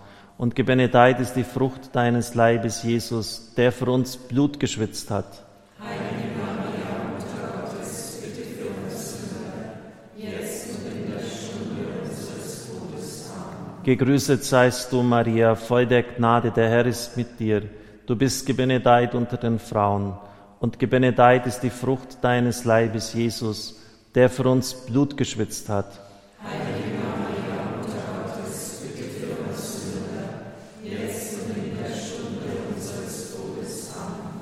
und 0.41 0.55
gebenedeit 0.55 1.19
ist 1.19 1.35
die 1.35 1.43
Frucht 1.43 1.95
deines 1.95 2.33
Leibes, 2.33 2.81
Jesus, 2.81 3.53
der 3.55 3.71
für 3.71 3.91
uns 3.91 4.17
Blut 4.17 4.59
geschwitzt 4.59 5.11
hat. 5.11 5.45
Heilige 5.79 6.33
Maria, 6.35 7.11
Mutter 7.11 7.61
Gottes, 7.61 8.23
bitte 8.23 8.47
für 8.49 8.69
uns 8.69 9.19
Sünder, 9.19 9.77
jetzt 10.17 10.69
und 10.69 10.91
in 10.91 11.11
der 11.11 11.19
Stunde 11.19 12.01
unseres 12.01 12.65
Todes. 12.65 13.29
Amen. 13.35 13.83
Gegrüßet 13.83 14.43
seist 14.43 14.91
du, 14.91 15.03
Maria, 15.03 15.53
voll 15.53 15.85
der 15.85 16.01
Gnade, 16.01 16.49
der 16.49 16.69
Herr 16.69 16.87
ist 16.87 17.15
mit 17.17 17.39
dir. 17.39 17.61
Du 18.07 18.15
bist 18.15 18.47
gebenedeit 18.47 19.13
unter 19.13 19.37
den 19.37 19.59
Frauen, 19.59 20.17
und 20.59 20.79
gebenedeit 20.79 21.45
ist 21.45 21.59
die 21.59 21.69
Frucht 21.69 22.17
deines 22.23 22.65
Leibes, 22.65 23.13
Jesus, 23.13 23.79
der 24.15 24.27
für 24.27 24.49
uns 24.49 24.73
Blut 24.73 25.17
geschwitzt 25.17 25.69
hat. 25.69 25.99
Heilige 26.43 27.10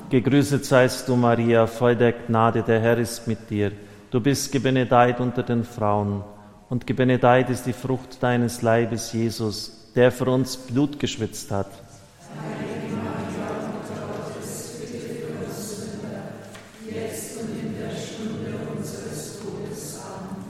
Gegrüßet 0.10 0.66
seist 0.66 1.08
du, 1.08 1.16
Maria, 1.16 1.68
voll 1.68 1.96
der 1.96 2.14
Gnade, 2.14 2.64
der 2.64 2.80
Herr 2.80 2.98
ist 2.98 3.28
mit 3.28 3.48
dir. 3.48 3.72
Du 4.10 4.20
bist 4.20 4.52
gebenedeit 4.52 5.20
unter 5.20 5.44
den 5.44 5.64
Frauen, 5.64 6.24
und 6.68 6.88
gebenedeit 6.88 7.52
ist 7.52 7.68
die 7.68 7.74
Frucht 7.74 8.22
deines 8.24 8.64
Leibes, 8.64 9.14
Jesus, 9.14 9.92
der 9.96 10.12
für 10.12 10.26
uns 10.26 10.58
Blut 10.58 11.00
geschwitzt 11.00 11.52
hat. 11.52 11.68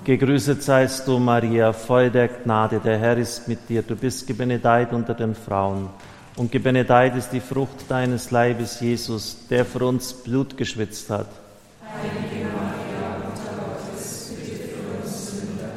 Gegrüßet 0.05 0.63
seist 0.63 1.05
du, 1.05 1.19
Maria, 1.19 1.73
voll 1.73 2.09
der 2.09 2.29
Gnade, 2.29 2.79
der 2.79 2.97
Herr 2.97 3.17
ist 3.17 3.49
mit 3.49 3.67
dir. 3.67 3.81
Du 3.81 3.97
bist 3.97 4.25
gebenedeit 4.25 4.93
unter 4.93 5.13
den 5.13 5.35
Frauen 5.35 5.89
und 6.35 6.51
gebenedeit 6.51 7.15
ist 7.15 7.31
die 7.31 7.39
Frucht 7.39 7.89
deines 7.89 8.31
Leibes, 8.31 8.79
Jesus, 8.79 9.47
der 9.49 9.65
für 9.65 9.85
uns 9.85 10.13
Blut 10.13 10.57
geschwitzt 10.57 11.09
hat. 11.09 11.27
Heilige 11.83 12.45
Maria, 12.45 13.17
Mutter 13.25 13.53
Gottes, 13.57 14.33
bitte 14.35 14.69
für 14.69 15.03
uns 15.03 15.31
Sünder, 15.31 15.71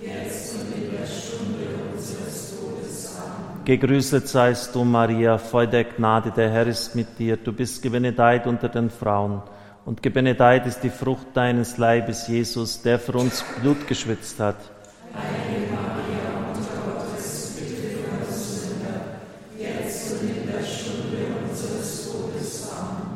jetzt 0.00 0.54
und 0.54 0.74
in 0.74 0.90
der 0.90 1.06
Stunde 1.06 1.92
unseres 1.94 2.50
Todes. 2.50 3.16
Amen. 3.16 3.64
Gegrüßet 3.64 4.28
seist 4.28 4.74
du, 4.74 4.84
Maria, 4.84 5.38
voll 5.38 5.66
der 5.68 5.84
Gnade, 5.84 6.30
der 6.30 6.50
Herr 6.50 6.66
ist 6.66 6.94
mit 6.94 7.18
dir. 7.18 7.36
Du 7.36 7.52
bist 7.52 7.82
gebenedeit 7.82 8.46
unter 8.46 8.68
den 8.68 8.90
Frauen. 8.90 9.42
Und 9.84 10.02
gebenedeit 10.02 10.66
ist 10.66 10.80
die 10.80 10.90
Frucht 10.90 11.26
deines 11.34 11.76
Leibes, 11.76 12.26
Jesus, 12.26 12.82
der 12.82 12.98
für 12.98 13.12
uns 13.12 13.44
Blut 13.60 13.86
geschwitzt 13.86 14.40
hat. 14.40 14.56
Heilige 15.14 15.53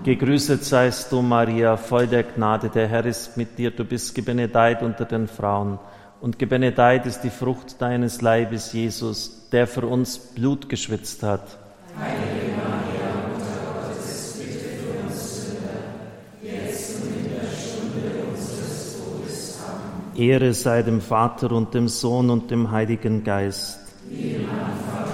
Gegrüßet 0.08 0.64
seist 0.64 1.12
du, 1.12 1.20
Maria, 1.20 1.76
voll 1.76 2.06
der 2.06 2.22
Gnade, 2.22 2.70
der 2.70 2.88
Herr 2.88 3.04
ist 3.04 3.36
mit 3.36 3.58
dir, 3.58 3.70
du 3.70 3.84
bist 3.84 4.14
gebenedeit 4.14 4.82
unter 4.82 5.04
den 5.04 5.28
Frauen, 5.28 5.78
und 6.22 6.38
gebenedeit 6.38 7.04
ist 7.04 7.20
die 7.20 7.28
Frucht 7.28 7.82
deines 7.82 8.22
Leibes, 8.22 8.72
Jesus, 8.72 9.50
der 9.52 9.66
für 9.66 9.86
uns 9.86 10.16
Blut 10.16 10.70
geschwitzt 10.70 11.22
hat. 11.22 11.58
Heilige 12.00 12.56
Maria, 12.56 13.28
Mutter 13.28 13.84
Gottes, 13.84 14.38
bitte 14.38 14.78
für 14.78 15.04
uns 15.04 15.44
Sünder, 15.44 15.68
jetzt 16.40 17.02
und 17.02 17.14
in 17.14 17.24
der 17.24 17.50
Stunde 17.50 18.30
unseres 18.30 18.96
Todes. 18.96 19.58
Amen. 19.60 20.22
Ehre 20.22 20.54
sei 20.54 20.82
dem 20.84 21.02
Vater 21.02 21.52
und 21.52 21.74
dem 21.74 21.88
Sohn 21.88 22.30
und 22.30 22.50
dem 22.50 22.70
Heiligen 22.70 23.24
Geist. 23.24 23.78
Wie 24.08 24.36
im 24.36 24.48
Anfang 24.48 25.07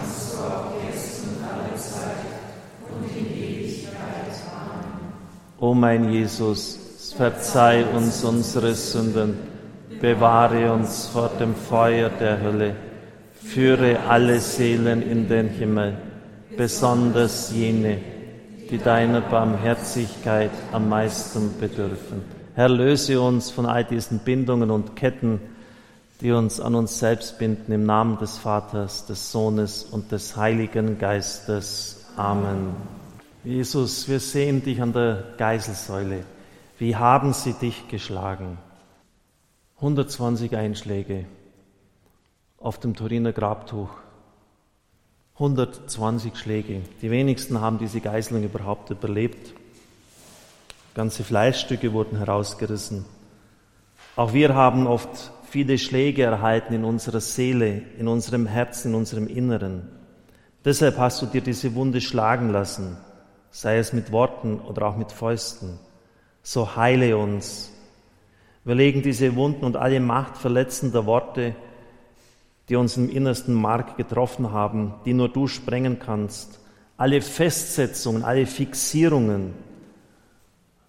O 5.65 5.73
mein 5.73 6.13
Jesus, 6.13 6.79
verzeih 7.17 7.87
uns 7.97 8.23
unsere 8.23 8.75
Sünden, 8.75 9.39
bewahre 9.99 10.71
uns 10.71 11.07
vor 11.07 11.31
dem 11.41 11.55
Feuer 11.55 12.11
der 12.11 12.43
Hölle, 12.43 12.77
führe 13.33 14.01
alle 14.07 14.41
Seelen 14.41 15.01
in 15.01 15.27
den 15.27 15.49
Himmel, 15.49 15.97
besonders 16.55 17.51
jene, 17.51 17.97
die 18.71 18.77
deiner 18.77 19.23
Barmherzigkeit 19.23 20.51
am 20.71 20.91
meisten 20.91 21.59
bedürfen. 21.59 22.21
Herr, 22.55 22.69
löse 22.69 23.19
uns 23.19 23.51
von 23.51 23.65
all 23.65 23.85
diesen 23.85 24.19
Bindungen 24.19 24.71
und 24.71 24.97
Ketten, 24.97 25.41
die 26.21 26.33
uns 26.33 26.61
an 26.61 26.75
uns 26.75 26.99
selbst 26.99 27.39
binden, 27.39 27.73
im 27.73 27.87
Namen 27.87 28.19
des 28.19 28.37
Vaters, 28.37 29.07
des 29.07 29.33
Sohnes 29.33 29.83
und 29.83 30.13
des 30.13 30.37
Heiligen 30.37 30.99
Geistes. 30.99 32.05
Amen. 32.19 33.04
Jesus, 33.45 34.09
wir 34.09 34.21
sehen 34.21 34.63
dich 34.63 34.81
an 34.81 34.95
der 34.95 35.35
Geiselsäule. 35.37 36.25
Wie 36.79 36.97
haben 36.97 37.35
sie 37.35 37.53
dich 37.53 37.89
geschlagen? 37.89 38.57
120 39.77 40.57
Einschläge 40.57 41.27
auf 42.57 42.81
dem 42.81 42.97
Turiner 42.97 43.35
Grabtuch. 43.35 43.91
120 45.35 46.35
Schläge. 46.37 46.81
Die 47.03 47.11
wenigsten 47.11 47.61
haben 47.61 47.79
diese 47.79 48.01
Geiselung 48.01 48.45
überhaupt 48.45 48.89
überlebt. 48.89 49.53
Ganze 50.95 51.23
Fleischstücke 51.23 51.93
wurden 51.93 52.17
herausgerissen. 52.17 53.05
Auch 54.17 54.33
wir 54.33 54.55
haben 54.55 54.87
oft 54.87 55.33
viele 55.51 55.77
Schläge 55.77 56.23
erhalten 56.23 56.73
in 56.73 56.85
unserer 56.85 57.21
Seele, 57.21 57.83
in 57.99 58.09
unserem 58.09 58.47
Herzen, 58.47 58.93
in 58.93 58.95
unserem 58.95 59.27
Inneren. 59.27 59.87
Deshalb 60.65 60.97
hast 60.97 61.21
du 61.21 61.27
dir 61.27 61.43
diese 61.43 61.75
Wunde 61.75 62.01
schlagen 62.01 62.49
lassen 62.49 62.97
sei 63.55 63.79
es 63.79 63.93
mit 63.93 64.11
Worten 64.11 64.59
oder 64.59 64.87
auch 64.87 64.97
mit 64.97 65.13
Fäusten. 65.13 65.79
So 66.43 66.75
heile 66.75 67.17
uns. 67.17 67.71
Wir 68.65 68.75
legen 68.75 69.01
diese 69.01 69.37
Wunden 69.37 69.65
und 69.65 69.77
alle 69.77 70.01
Macht 70.01 70.37
verletzender 70.37 71.07
Worte, 71.07 71.55
die 72.69 72.75
uns 72.75 72.97
im 72.97 73.09
innersten 73.09 73.55
Mark 73.55 73.97
getroffen 73.97 74.51
haben, 74.51 74.95
die 75.05 75.15
nur 75.15 75.29
du 75.29 75.47
sprengen 75.47 76.01
kannst, 76.01 76.59
alle 76.97 77.21
Festsetzungen, 77.21 78.25
alle 78.25 78.47
Fixierungen, 78.47 79.55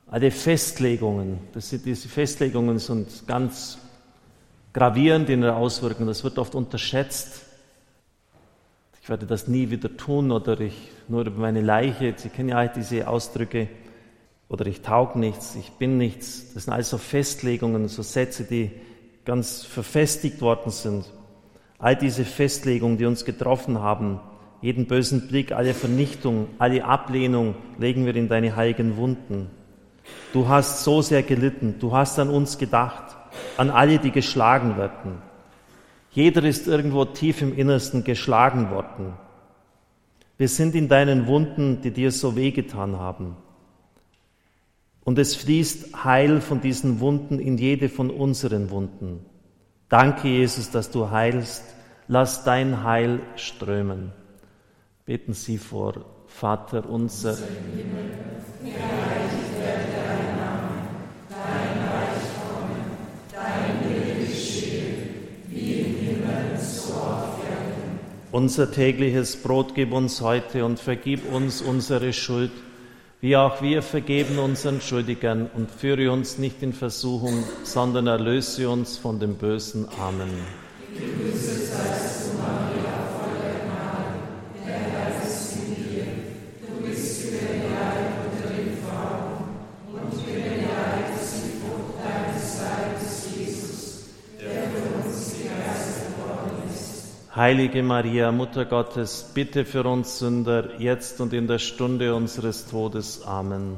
alle 0.08 0.32
Festlegungen, 0.32 1.42
das 1.54 1.70
sind, 1.70 1.86
diese 1.86 2.10
Festlegungen 2.10 2.80
sind 2.80 3.28
ganz 3.28 3.78
gravierend 4.74 5.30
in 5.30 5.42
der 5.42 5.56
Auswirkung, 5.56 6.08
das 6.08 6.24
wird 6.24 6.40
oft 6.40 6.56
unterschätzt. 6.56 7.44
Ich 9.04 9.10
werde 9.10 9.28
das 9.28 9.48
nie 9.48 9.70
wieder 9.70 9.96
tun 9.96 10.32
oder 10.32 10.60
ich 10.60 10.95
nur 11.08 11.26
über 11.26 11.40
meine 11.40 11.62
Leiche, 11.62 12.14
Sie 12.18 12.30
kennen 12.30 12.50
ja 12.50 12.68
diese 12.68 13.08
Ausdrücke, 13.08 13.68
oder 14.48 14.66
ich 14.68 14.82
taug 14.82 15.16
nichts, 15.16 15.56
ich 15.56 15.72
bin 15.72 15.98
nichts. 15.98 16.54
Das 16.54 16.66
sind 16.66 16.74
also 16.74 16.98
Festlegungen, 16.98 17.88
so 17.88 18.04
Sätze, 18.04 18.44
die 18.44 18.72
ganz 19.26 19.64
verfestigt 19.64 20.42
worden 20.42 20.72
sind. 20.72 21.06
All 21.80 21.96
diese 21.96 22.26
Festlegungen, 22.26 22.98
die 22.98 23.06
uns 23.06 23.26
getroffen 23.26 23.80
haben, 23.80 24.20
jeden 24.62 24.86
bösen 24.86 25.28
Blick, 25.28 25.52
alle 25.52 25.74
Vernichtung, 25.74 26.48
alle 26.58 26.86
Ablehnung 26.86 27.56
legen 27.78 28.06
wir 28.06 28.16
in 28.16 28.30
deine 28.30 28.56
heiligen 28.56 28.98
Wunden. 28.98 29.50
Du 30.32 30.48
hast 30.48 30.84
so 30.84 31.02
sehr 31.02 31.24
gelitten, 31.24 31.76
du 31.80 31.92
hast 31.92 32.20
an 32.20 32.30
uns 32.30 32.58
gedacht, 32.58 33.16
an 33.58 33.70
alle, 33.70 34.00
die 34.00 34.12
geschlagen 34.12 34.78
werden. 34.78 35.22
Jeder 36.12 36.44
ist 36.44 36.68
irgendwo 36.68 37.04
tief 37.06 37.42
im 37.42 37.56
Innersten 37.58 38.04
geschlagen 38.04 38.70
worden. 38.70 39.14
Wir 40.38 40.50
sind 40.50 40.76
in 40.76 40.90
deinen 40.90 41.28
Wunden, 41.28 41.82
die 41.82 41.92
dir 41.92 42.12
so 42.12 42.36
wehgetan 42.36 42.98
haben. 42.98 43.38
Und 45.04 45.20
es 45.20 45.36
fließt 45.36 46.04
Heil 46.04 46.42
von 46.42 46.62
diesen 46.62 47.00
Wunden 47.00 47.40
in 47.40 47.58
jede 47.58 47.90
von 47.90 48.10
unseren 48.10 48.70
Wunden. 48.72 49.26
Danke, 49.88 50.28
Jesus, 50.28 50.72
dass 50.72 50.90
du 50.92 51.12
heilst. 51.12 51.64
Lass 52.08 52.44
dein 52.44 52.84
Heil 52.84 53.20
strömen. 53.36 54.12
Beten 55.06 55.34
Sie 55.34 55.58
vor 55.58 56.06
Vater 56.28 56.90
unser. 56.90 57.32
Unser 57.32 57.46
tägliches 68.72 69.38
Brot 69.38 69.76
gib 69.76 69.94
uns 69.94 70.22
heute 70.22 70.66
und 70.66 70.80
vergib 70.80 71.32
uns 71.32 71.62
unsere 71.62 72.12
Schuld 72.14 72.52
wie 73.26 73.36
auch 73.38 73.60
wir 73.64 73.82
vergeben 73.82 74.38
unseren 74.38 74.82
Schuldigern 74.82 75.50
und 75.56 75.72
führe 75.72 76.12
uns 76.12 76.38
nicht 76.38 76.62
in 76.62 76.74
Versuchung, 76.74 77.44
sondern 77.64 78.06
erlöse 78.06 78.70
uns 78.70 78.98
von 78.98 79.20
dem 79.20 79.34
Bösen. 79.34 79.88
Amen. 80.00 80.30
Heilige 97.46 97.84
Maria, 97.84 98.32
Mutter 98.32 98.66
Gottes, 98.66 99.30
bitte 99.36 99.66
für 99.66 99.84
uns 99.84 100.18
Sünder, 100.18 100.80
jetzt 100.80 101.22
und 101.22 101.32
in 101.32 101.46
der 101.46 101.60
Stunde 101.60 102.16
unseres 102.16 102.66
Todes. 102.66 103.22
Amen. 103.22 103.76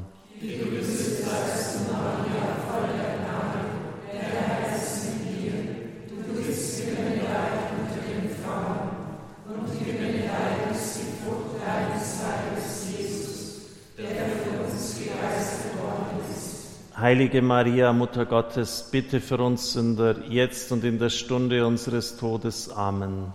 Heilige 16.96 17.42
Maria, 17.42 17.92
Mutter 17.92 18.24
Gottes, 18.24 18.88
bitte 18.90 19.20
für 19.20 19.36
uns 19.36 19.74
Sünder, 19.74 20.24
jetzt 20.26 20.72
und 20.72 20.84
in 20.84 20.98
der 20.98 21.10
Stunde 21.10 21.66
unseres 21.66 22.16
Todes. 22.16 22.70
Amen. 22.70 23.34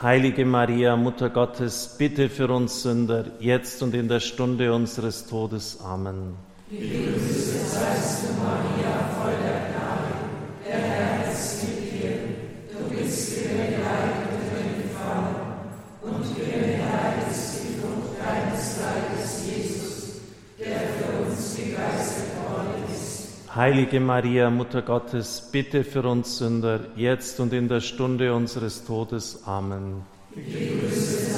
Heilige 0.00 0.44
Maria, 0.44 0.94
Mutter 0.94 1.28
Gottes, 1.28 1.96
bitte 1.98 2.28
für 2.28 2.48
uns 2.48 2.82
Sünder, 2.82 3.24
jetzt 3.40 3.82
und 3.82 3.94
in 3.94 4.06
der 4.06 4.20
Stunde 4.20 4.72
unseres 4.72 5.26
Todes. 5.26 5.80
Amen. 5.80 6.34
Gegrüßet 6.70 8.37
Heilige 23.58 23.98
Maria, 23.98 24.50
Mutter 24.50 24.82
Gottes, 24.82 25.48
bitte 25.50 25.82
für 25.82 26.04
uns 26.04 26.38
Sünder, 26.38 26.78
jetzt 26.94 27.40
und 27.40 27.52
in 27.52 27.66
der 27.66 27.80
Stunde 27.80 28.32
unseres 28.32 28.84
Todes. 28.84 29.42
Amen. 29.46 30.02
Gegrüßet 30.32 31.37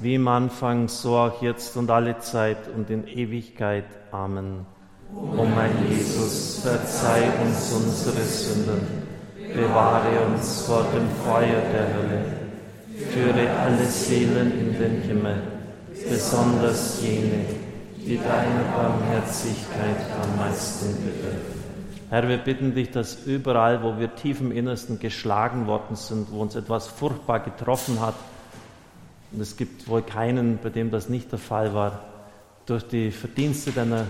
Wie 0.00 0.14
im 0.14 0.28
Anfang, 0.28 0.86
so 0.88 1.16
auch 1.16 1.42
jetzt 1.42 1.76
und 1.76 1.90
alle 1.90 2.18
Zeit 2.20 2.68
und 2.74 2.88
in 2.88 3.06
Ewigkeit. 3.08 3.84
Amen. 4.12 4.64
O 5.14 5.44
mein 5.44 5.72
Jesus, 5.88 6.60
verzeih 6.62 7.24
uns 7.44 7.72
unsere 7.72 8.22
Sünden, 8.24 8.86
bewahre 9.54 10.26
uns 10.26 10.62
vor 10.62 10.84
dem 10.94 11.08
Feuer 11.24 11.62
der 11.72 11.94
Hölle, 11.94 12.24
führe 13.10 13.50
alle 13.58 13.84
Seelen 13.86 14.52
in 14.52 14.78
den 14.78 15.02
Himmel, 15.02 15.42
besonders 16.08 17.00
jene, 17.02 17.44
die 17.96 18.18
deiner 18.18 18.64
Barmherzigkeit 18.76 19.96
am 20.22 20.36
meisten 20.38 20.94
bedürfen. 21.02 21.57
Herr, 22.10 22.26
wir 22.26 22.38
bitten 22.38 22.74
dich, 22.74 22.90
dass 22.90 23.26
überall, 23.26 23.82
wo 23.82 23.98
wir 23.98 24.14
tief 24.14 24.40
im 24.40 24.50
Innersten 24.50 24.98
geschlagen 24.98 25.66
worden 25.66 25.94
sind, 25.94 26.32
wo 26.32 26.40
uns 26.40 26.54
etwas 26.54 26.86
furchtbar 26.86 27.40
getroffen 27.40 28.00
hat, 28.00 28.14
und 29.30 29.42
es 29.42 29.58
gibt 29.58 29.88
wohl 29.88 30.00
keinen, 30.00 30.58
bei 30.58 30.70
dem 30.70 30.90
das 30.90 31.10
nicht 31.10 31.30
der 31.32 31.38
Fall 31.38 31.74
war, 31.74 32.00
durch 32.64 32.88
die 32.88 33.10
Verdienste 33.10 33.72
deiner 33.72 34.06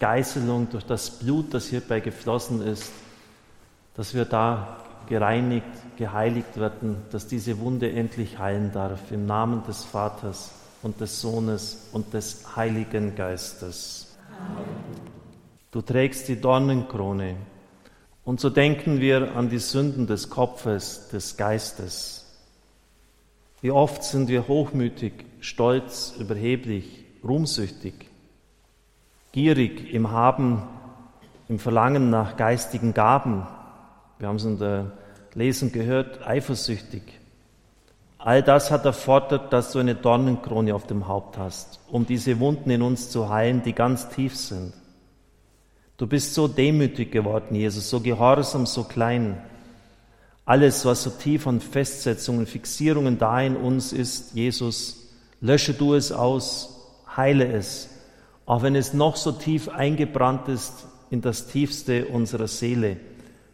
Geißelung, 0.00 0.70
durch 0.70 0.86
das 0.86 1.10
Blut, 1.10 1.52
das 1.52 1.66
hierbei 1.66 2.00
geflossen 2.00 2.62
ist, 2.62 2.90
dass 3.94 4.14
wir 4.14 4.24
da 4.24 4.78
gereinigt, 5.06 5.66
geheiligt 5.98 6.58
werden, 6.58 6.96
dass 7.10 7.26
diese 7.26 7.58
Wunde 7.58 7.92
endlich 7.92 8.38
heilen 8.38 8.72
darf, 8.72 9.12
im 9.12 9.26
Namen 9.26 9.62
des 9.64 9.84
Vaters 9.84 10.50
und 10.82 10.98
des 10.98 11.20
Sohnes 11.20 11.88
und 11.92 12.14
des 12.14 12.56
Heiligen 12.56 13.14
Geistes. 13.14 14.16
Amen. 14.38 15.13
Du 15.74 15.82
trägst 15.82 16.28
die 16.28 16.40
Dornenkrone. 16.40 17.34
Und 18.24 18.38
so 18.38 18.48
denken 18.48 19.00
wir 19.00 19.34
an 19.34 19.48
die 19.48 19.58
Sünden 19.58 20.06
des 20.06 20.30
Kopfes, 20.30 21.08
des 21.08 21.36
Geistes. 21.36 22.32
Wie 23.60 23.72
oft 23.72 24.04
sind 24.04 24.28
wir 24.28 24.46
hochmütig, 24.46 25.12
stolz, 25.40 26.14
überheblich, 26.16 27.04
ruhmsüchtig, 27.24 28.08
gierig 29.32 29.92
im 29.92 30.12
Haben, 30.12 30.62
im 31.48 31.58
Verlangen 31.58 32.08
nach 32.08 32.36
geistigen 32.36 32.94
Gaben. 32.94 33.44
Wir 34.20 34.28
haben 34.28 34.36
es 34.36 34.44
in 34.44 34.60
der 34.60 34.92
Lesung 35.34 35.72
gehört, 35.72 36.24
eifersüchtig. 36.24 37.02
All 38.18 38.44
das 38.44 38.70
hat 38.70 38.84
erfordert, 38.84 39.52
dass 39.52 39.72
du 39.72 39.80
eine 39.80 39.96
Dornenkrone 39.96 40.72
auf 40.72 40.86
dem 40.86 41.08
Haupt 41.08 41.36
hast, 41.36 41.80
um 41.90 42.06
diese 42.06 42.38
Wunden 42.38 42.70
in 42.70 42.80
uns 42.80 43.10
zu 43.10 43.28
heilen, 43.28 43.64
die 43.64 43.72
ganz 43.72 44.08
tief 44.08 44.36
sind. 44.36 44.72
Du 45.96 46.08
bist 46.08 46.34
so 46.34 46.48
demütig 46.48 47.12
geworden, 47.12 47.54
Jesus, 47.54 47.88
so 47.88 48.00
gehorsam, 48.00 48.66
so 48.66 48.82
klein. 48.82 49.40
Alles, 50.44 50.84
was 50.84 51.04
so 51.04 51.10
tief 51.10 51.46
an 51.46 51.60
Festsetzungen, 51.60 52.46
Fixierungen 52.46 53.16
da 53.16 53.40
in 53.40 53.56
uns 53.56 53.92
ist, 53.92 54.34
Jesus, 54.34 55.08
lösche 55.40 55.72
du 55.72 55.94
es 55.94 56.10
aus, 56.10 56.90
heile 57.16 57.46
es, 57.46 57.90
auch 58.44 58.62
wenn 58.62 58.74
es 58.74 58.92
noch 58.92 59.16
so 59.16 59.32
tief 59.32 59.68
eingebrannt 59.68 60.48
ist 60.48 60.86
in 61.10 61.20
das 61.20 61.46
Tiefste 61.46 62.06
unserer 62.06 62.48
Seele, 62.48 62.96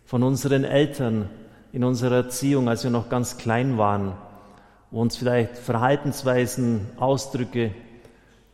von 0.07 0.23
unseren 0.23 0.65
Eltern, 0.65 1.29
in 1.73 1.85
unserer 1.85 2.17
Erziehung, 2.17 2.69
als 2.69 2.85
wir 2.85 2.91
noch 2.91 3.11
ganz 3.11 3.37
klein 3.37 3.77
waren, 3.77 4.15
wo 4.91 5.03
uns 5.03 5.17
vielleicht 5.17 5.59
Verhaltensweisen, 5.59 6.87
Ausdrücke, 6.97 7.73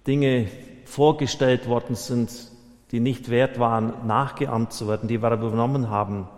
Dinge 0.07 0.49
vorgestellt 0.85 1.68
worden 1.68 1.94
sind, 1.94 2.31
die 2.92 3.01
nicht 3.01 3.31
wert 3.31 3.59
waren, 3.59 4.07
nachgeahmt 4.07 4.72
zu 4.72 4.88
werden, 4.88 5.09
die 5.09 5.22
wir 5.22 5.33
übernommen 5.33 5.90
haben, 5.90 6.29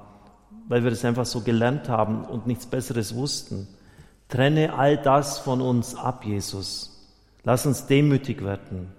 weil 0.68 0.82
wir 0.82 0.90
das 0.90 1.04
einfach 1.04 1.26
so 1.26 1.42
gelernt 1.42 1.88
haben 1.88 2.24
und 2.24 2.46
nichts 2.46 2.66
Besseres 2.66 3.14
wussten. 3.14 3.68
Trenne 4.28 4.74
all 4.74 4.96
das 4.96 5.38
von 5.38 5.60
uns 5.60 5.94
ab, 5.94 6.24
Jesus. 6.24 7.06
Lass 7.44 7.66
uns 7.66 7.86
demütig 7.86 8.44
werden. 8.44 8.92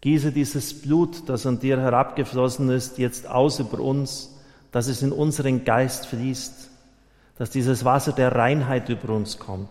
Gieße 0.00 0.32
dieses 0.32 0.82
Blut, 0.82 1.28
das 1.28 1.46
an 1.46 1.60
dir 1.60 1.80
herabgeflossen 1.80 2.68
ist, 2.70 2.98
jetzt 2.98 3.28
aus 3.28 3.58
über 3.58 3.80
uns, 3.80 4.36
dass 4.70 4.86
es 4.88 5.02
in 5.02 5.12
unseren 5.12 5.64
Geist 5.64 6.06
fließt, 6.06 6.70
dass 7.38 7.50
dieses 7.50 7.84
Wasser 7.84 8.12
der 8.12 8.34
Reinheit 8.34 8.88
über 8.88 9.14
uns 9.14 9.38
kommt. 9.38 9.70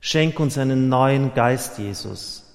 Schenk 0.00 0.38
uns 0.38 0.58
einen 0.58 0.88
neuen 0.88 1.34
Geist, 1.34 1.78
Jesus 1.78 2.45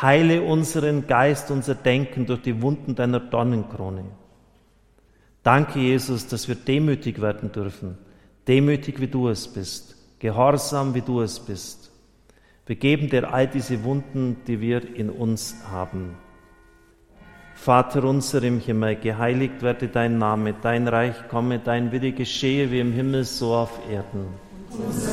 Heile 0.00 0.42
unseren 0.42 1.06
Geist, 1.06 1.50
unser 1.50 1.74
Denken 1.74 2.26
durch 2.26 2.42
die 2.42 2.60
Wunden 2.60 2.94
deiner 2.94 3.20
Dornenkrone. 3.20 4.04
Danke, 5.42 5.78
Jesus, 5.78 6.26
dass 6.26 6.48
wir 6.48 6.56
demütig 6.56 7.20
werden 7.20 7.52
dürfen, 7.52 7.98
demütig 8.48 9.00
wie 9.00 9.06
du 9.06 9.28
es 9.28 9.46
bist, 9.46 9.96
gehorsam 10.18 10.94
wie 10.94 11.02
du 11.02 11.20
es 11.20 11.38
bist. 11.38 11.92
Wir 12.66 12.76
geben 12.76 13.10
dir 13.10 13.32
all 13.32 13.46
diese 13.46 13.84
Wunden, 13.84 14.38
die 14.46 14.60
wir 14.60 14.96
in 14.96 15.10
uns 15.10 15.54
haben. 15.70 16.16
Vater 17.54 18.04
unser 18.04 18.42
im 18.42 18.58
Himmel, 18.58 18.96
geheiligt 18.96 19.62
werde 19.62 19.88
dein 19.88 20.18
Name, 20.18 20.54
dein 20.60 20.88
Reich 20.88 21.28
komme, 21.28 21.60
dein 21.60 21.92
Wille 21.92 22.12
geschehe 22.12 22.70
wie 22.70 22.80
im 22.80 22.92
Himmel 22.92 23.24
so 23.24 23.54
auf 23.54 23.78
Erden. 23.90 24.26
Unser 24.70 25.12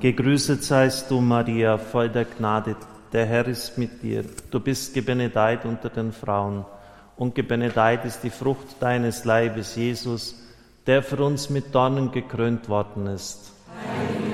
Gegrüßet 0.00 0.62
seist 0.62 1.10
du, 1.10 1.20
Maria, 1.20 1.76
voll 1.76 2.08
der 2.08 2.24
Gnade, 2.24 2.76
der 3.12 3.26
Herr 3.26 3.46
ist 3.48 3.78
mit 3.78 4.02
dir. 4.02 4.24
Du 4.50 4.60
bist 4.60 4.94
gebenedeit 4.94 5.64
unter 5.64 5.88
den 5.88 6.12
Frauen, 6.12 6.64
und 7.16 7.34
gebenedeit 7.34 8.04
ist 8.04 8.22
die 8.22 8.30
Frucht 8.30 8.76
deines 8.80 9.24
Leibes, 9.24 9.74
Jesus, 9.74 10.36
der 10.86 11.02
für 11.02 11.22
uns 11.24 11.50
mit 11.50 11.74
Dornen 11.74 12.12
gekrönt 12.12 12.68
worden 12.68 13.08
ist. 13.08 13.52
Heilige 13.84 14.28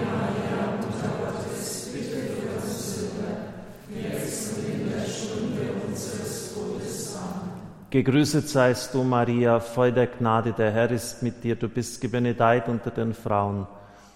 Gegrüßet 7.94 8.48
seist 8.48 8.92
du, 8.92 9.04
Maria, 9.04 9.60
voll 9.60 9.92
der 9.92 10.08
Gnade, 10.08 10.52
der 10.52 10.72
Herr 10.72 10.90
ist 10.90 11.22
mit 11.22 11.44
dir. 11.44 11.54
Du 11.54 11.68
bist 11.68 12.00
gebenedeit 12.00 12.68
unter 12.68 12.90
den 12.90 13.14
Frauen. 13.14 13.68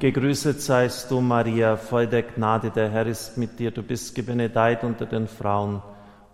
Gegrüßet 0.00 0.62
seist 0.62 1.10
du, 1.10 1.20
Maria, 1.20 1.76
voll 1.76 2.06
der 2.06 2.22
Gnade, 2.22 2.70
der 2.70 2.88
Herr 2.88 3.06
ist 3.06 3.36
mit 3.36 3.58
dir. 3.58 3.70
Du 3.70 3.82
bist 3.82 4.14
gebenedeit 4.14 4.82
unter 4.82 5.04
den 5.04 5.28
Frauen 5.28 5.82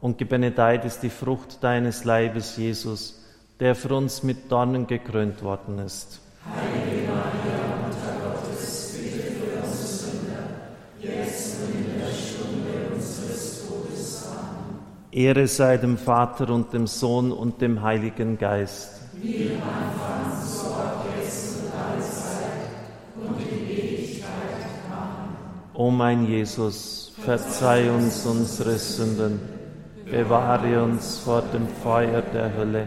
und 0.01 0.19
gebenedeit 0.19 0.85
ist 0.85 1.03
die 1.03 1.11
Frucht 1.11 1.65
deines 1.65 2.05
Leibes, 2.05 2.57
Jesus, 2.57 3.25
der 3.59 3.75
für 3.75 3.97
uns 3.97 4.23
mit 4.23 4.53
Dornen 4.53 4.87
gekrönt 4.87 5.43
worden 5.43 5.81
ist. 5.81 6.21
Heilige 6.49 7.09
Maria, 7.09 7.59
Mutter 7.83 8.15
Gottes, 8.23 9.01
bitte 9.03 9.33
für 9.33 9.61
uns 9.61 10.01
Sünder, 10.01 10.45
jetzt 11.01 11.57
und 11.65 11.75
in 11.75 11.99
der 11.99 12.13
Stunde 12.15 12.95
unseres 12.95 13.67
Todes. 13.67 14.29
Amen. 14.29 14.79
Ehre 15.11 15.49
sei 15.49 15.77
dem 15.77 15.99
Vater 15.99 16.51
und 16.51 16.73
dem 16.73 16.87
Sohn 16.87 17.33
und 17.33 17.61
dem 17.61 17.83
Heiligen 17.83 18.39
Geist. 18.39 19.01
Wie 19.21 19.35
im 19.35 19.55
Anfang, 19.55 20.41
so 20.41 20.66
O 25.79 25.91
mein 25.91 26.27
Jesus, 26.27 27.13
verzeih 27.19 27.91
uns 27.91 28.25
unsere 28.25 28.79
Sünden, 28.79 29.41
bewahre 30.07 30.83
uns 30.83 31.19
vor 31.19 31.43
dem 31.53 31.69
Feuer 31.69 32.23
der 32.23 32.57
Hölle, 32.57 32.87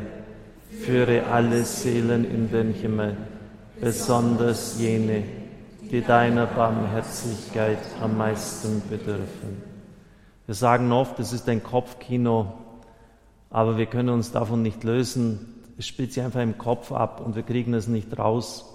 führe 0.71 1.27
alle 1.27 1.65
Seelen 1.65 2.25
in 2.25 2.49
den 2.49 2.73
Himmel, 2.73 3.15
besonders 3.79 4.79
jene, 4.79 5.23
die 5.91 6.01
deiner 6.01 6.47
Barmherzigkeit 6.47 7.77
am 8.01 8.17
meisten 8.17 8.81
bedürfen. 8.89 9.61
Wir 10.47 10.55
sagen 10.55 10.91
oft, 10.91 11.19
es 11.19 11.31
ist 11.31 11.47
ein 11.47 11.61
Kopfkino, 11.61 12.53
aber 13.51 13.77
wir 13.77 13.85
können 13.85 14.09
uns 14.09 14.31
davon 14.31 14.63
nicht 14.63 14.83
lösen. 14.83 15.61
Es 15.77 15.85
spielt 15.85 16.11
sich 16.11 16.23
einfach 16.23 16.41
im 16.41 16.57
Kopf 16.57 16.91
ab 16.91 17.21
und 17.23 17.35
wir 17.35 17.43
kriegen 17.43 17.75
es 17.75 17.87
nicht 17.87 18.17
raus. 18.17 18.65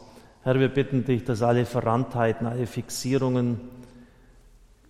Herr, 0.44 0.60
wir 0.60 0.68
bitten 0.68 1.04
dich, 1.04 1.24
dass 1.24 1.42
alle 1.42 1.64
Verranntheiten, 1.64 2.46
alle 2.46 2.68
Fixierungen 2.68 3.58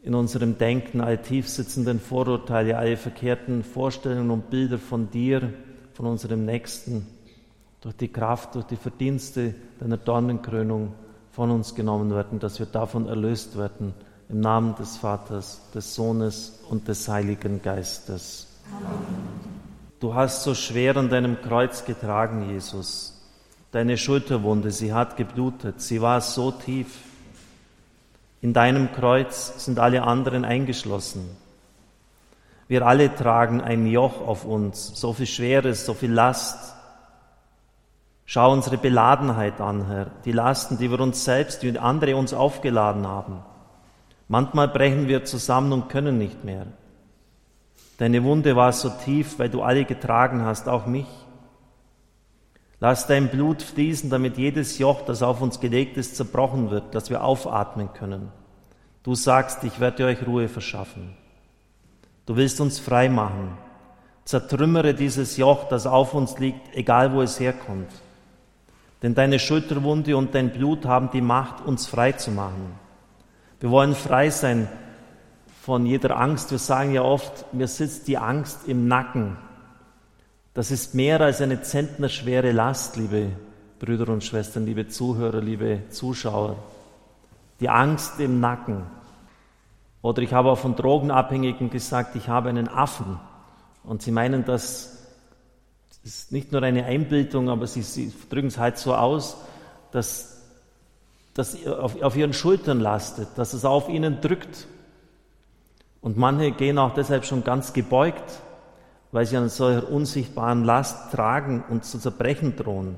in 0.05 0.15
unserem 0.15 0.59
Denken, 0.59 1.01
alle 1.01 1.21
tiefsitzenden 1.21 1.99
Vorurteile, 1.99 2.77
alle 2.77 2.99
verkehrten 2.99 3.65
Vorstellungen 3.65 4.31
und 4.31 4.51
Bilder 4.51 4.79
von 4.79 5.11
dir, 5.11 5.55
von 5.95 6.07
unserem 6.07 6.45
Nächsten, 6.45 7.07
durch 7.81 7.97
die 7.97 8.09
Kraft, 8.09 8.55
durch 8.55 8.67
die 8.67 8.77
Verdienste 8.77 9.55
deiner 9.81 9.97
Dornenkrönung 9.97 10.93
von 11.33 11.51
uns 11.51 11.75
genommen 11.75 12.15
werden, 12.15 12.39
dass 12.39 12.59
wir 12.59 12.67
davon 12.67 13.09
erlöst 13.09 13.57
werden. 13.57 13.95
Im 14.29 14.41
Namen 14.41 14.75
des 14.75 14.99
Vaters, 14.99 15.61
des 15.75 15.95
Sohnes 15.95 16.61
und 16.69 16.87
des 16.89 17.09
Heiligen 17.09 17.63
Geistes. 17.63 18.47
Du 20.01 20.15
hast 20.15 20.43
so 20.43 20.55
schwer 20.55 20.97
an 20.97 21.09
deinem 21.09 21.41
Kreuz 21.41 21.85
getragen, 21.85 22.51
Jesus. 22.51 23.23
Deine 23.73 23.97
Schulterwunde, 23.97 24.71
sie 24.71 24.93
hat 24.93 25.17
geblutet, 25.17 25.81
sie 25.81 26.01
war 26.01 26.21
so 26.21 26.51
tief. 26.51 27.04
In 28.45 28.53
deinem 28.53 28.93
Kreuz 28.93 29.65
sind 29.65 29.79
alle 29.79 30.03
anderen 30.03 30.45
eingeschlossen. 30.45 31.35
Wir 32.69 32.87
alle 32.87 33.15
tragen 33.15 33.63
ein 33.63 33.87
Joch 33.87 34.21
auf 34.21 34.45
uns, 34.45 35.01
so 35.01 35.15
viel 35.15 35.25
Schweres, 35.25 35.87
so 35.87 35.95
viel 35.95 36.13
Last. 36.13 36.75
Schau 38.27 38.53
unsere 38.53 38.77
Beladenheit 38.77 39.63
an, 39.63 39.87
Herr, 39.87 40.11
die 40.27 40.33
Lasten, 40.33 40.77
die 40.77 40.91
wir 40.91 41.01
uns 41.01 41.25
selbst, 41.25 41.63
die 41.63 41.79
andere 41.79 42.17
uns 42.17 42.35
aufgeladen 42.35 43.07
haben. 43.07 43.39
Manchmal 44.29 44.69
brechen 44.69 45.09
wir 45.09 45.25
zusammen 45.25 45.73
und 45.73 45.89
können 45.89 46.19
nicht 46.19 46.45
mehr. 46.45 46.67
Deine 47.97 48.25
Wunde 48.25 48.57
war 48.57 48.75
so 48.75 48.91
tief, 48.91 49.39
weil 49.39 49.49
du 49.49 49.63
alle 49.63 49.87
getragen 49.87 50.45
hast, 50.45 50.69
auch 50.69 50.85
mich. 50.85 51.07
Lass 52.81 53.07
dein 53.07 53.29
Blut 53.29 53.63
fließen, 53.63 54.11
damit 54.11 54.37
jedes 54.37 54.79
Joch, 54.79 55.03
das 55.03 55.23
auf 55.23 55.41
uns 55.41 55.61
gelegt 55.61 55.97
ist, 55.97 56.17
zerbrochen 56.17 56.71
wird, 56.71 56.95
dass 56.95 57.11
wir 57.11 57.25
aufatmen 57.25 57.93
können. 57.95 58.31
Du 59.03 59.15
sagst, 59.15 59.65
ich 59.65 59.81
werde 59.81 60.07
euch 60.07 60.27
Ruhe 60.27 60.49
verschaffen. 60.49 61.15
Du 62.27 62.37
willst 62.37 62.61
uns 62.61 62.79
frei 62.79 63.09
machen. 63.09 63.57
Zertrümmere 64.25 64.95
dieses 64.95 65.37
Joch, 65.37 65.69
das 65.69 65.87
auf 65.87 66.15
uns 66.15 66.39
liegt, 66.39 66.75
egal 66.75 67.13
wo 67.13 67.21
es 67.21 67.39
herkommt. 67.39 67.91
Denn 69.03 69.15
deine 69.15 69.39
Schulterwunde 69.39 70.17
und 70.17 70.35
dein 70.35 70.51
Blut 70.51 70.87
haben 70.87 71.11
die 71.13 71.21
Macht, 71.21 71.65
uns 71.67 71.87
frei 71.87 72.13
zu 72.13 72.31
machen. 72.31 72.79
Wir 73.61 73.71
wollen 73.71 73.95
frei 73.95 74.31
sein 74.31 74.69
von 75.61 75.85
jeder 75.85 76.19
Angst. 76.19 76.51
Wir 76.51 76.59
sagen 76.59 76.95
ja 76.95 77.03
oft, 77.03 77.53
mir 77.53 77.69
sitzt 77.69 78.09
die 78.09 78.17
Angst 78.17 78.67
im 78.67 78.89
Nacken. 78.89 79.37
Das 80.55 80.71
ist 80.71 80.95
mehr 80.95 81.21
als 81.21 81.41
eine 81.41 81.63
zentnerschwere 81.63 82.53
Last, 82.53 82.97
liebe 82.97 83.33
Brüder 83.81 84.09
und 84.13 84.23
Schwestern, 84.23 84.65
liebe 84.65 84.87
Zuhörer, 84.87 85.41
liebe 85.41 85.81
Zuschauer. 85.91 86.57
Die 87.59 87.69
Angst 87.69 88.21
im 88.21 88.39
Nacken. 88.39 88.85
Oder 90.01 90.23
ich 90.23 90.33
habe 90.33 90.51
auch 90.51 90.59
von 90.59 90.77
Drogenabhängigen 90.77 91.71
gesagt, 91.71 92.15
ich 92.15 92.29
habe 92.29 92.51
einen 92.51 92.69
Affen. 92.69 93.19
Und 93.83 94.03
sie 94.03 94.13
meinen, 94.13 94.45
das 94.45 94.97
ist 96.05 96.31
nicht 96.31 96.53
nur 96.53 96.63
eine 96.63 96.85
Einbildung, 96.85 97.51
aber 97.51 97.67
sie, 97.67 97.83
sie 97.83 98.13
drücken 98.31 98.49
es 98.49 98.59
halt 98.59 98.79
so 98.79 98.95
aus, 98.95 99.37
dass 99.91 100.41
das 101.35 101.67
auf, 101.67 102.01
auf 102.01 102.17
ihren 102.17 102.33
Schultern 102.33 102.79
lastet, 102.79 103.27
dass 103.37 103.55
es 103.55 103.65
auf 103.65 103.89
ihnen 103.89 104.21
drückt. 104.21 104.69
Und 106.01 106.17
manche 106.17 106.53
gehen 106.53 106.79
auch 106.79 106.95
deshalb 106.95 107.25
schon 107.25 107.43
ganz 107.43 107.73
gebeugt, 107.73 108.41
weil 109.15 109.27
sie 109.27 109.37
an 109.37 109.49
solcher 109.49 109.89
unsichtbaren 109.93 110.65
Last 110.65 111.13
tragen 111.13 111.63
und 111.69 111.85
zu 111.85 112.01
zerbrechen 112.01 112.57
drohen. 112.57 112.97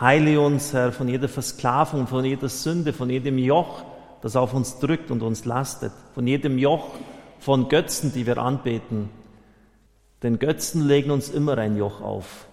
Heile 0.00 0.40
uns, 0.40 0.72
Herr, 0.72 0.92
von 0.92 1.08
jeder 1.08 1.28
Versklavung, 1.28 2.06
von 2.06 2.24
jeder 2.24 2.48
Sünde, 2.48 2.92
von 2.92 3.10
jedem 3.10 3.36
Joch, 3.36 3.82
das 4.22 4.36
auf 4.36 4.54
uns 4.54 4.78
drückt 4.78 5.10
und 5.10 5.22
uns 5.22 5.44
lastet, 5.44 5.90
von 6.14 6.28
jedem 6.28 6.58
Joch 6.58 6.90
von 7.40 7.68
Götzen, 7.68 8.12
die 8.12 8.24
wir 8.24 8.38
anbeten. 8.38 9.08
Denn 10.22 10.38
Götzen 10.38 10.86
legen 10.86 11.10
uns 11.10 11.28
immer 11.28 11.58
ein 11.58 11.76
Joch 11.76 12.02
auf. 12.02 12.46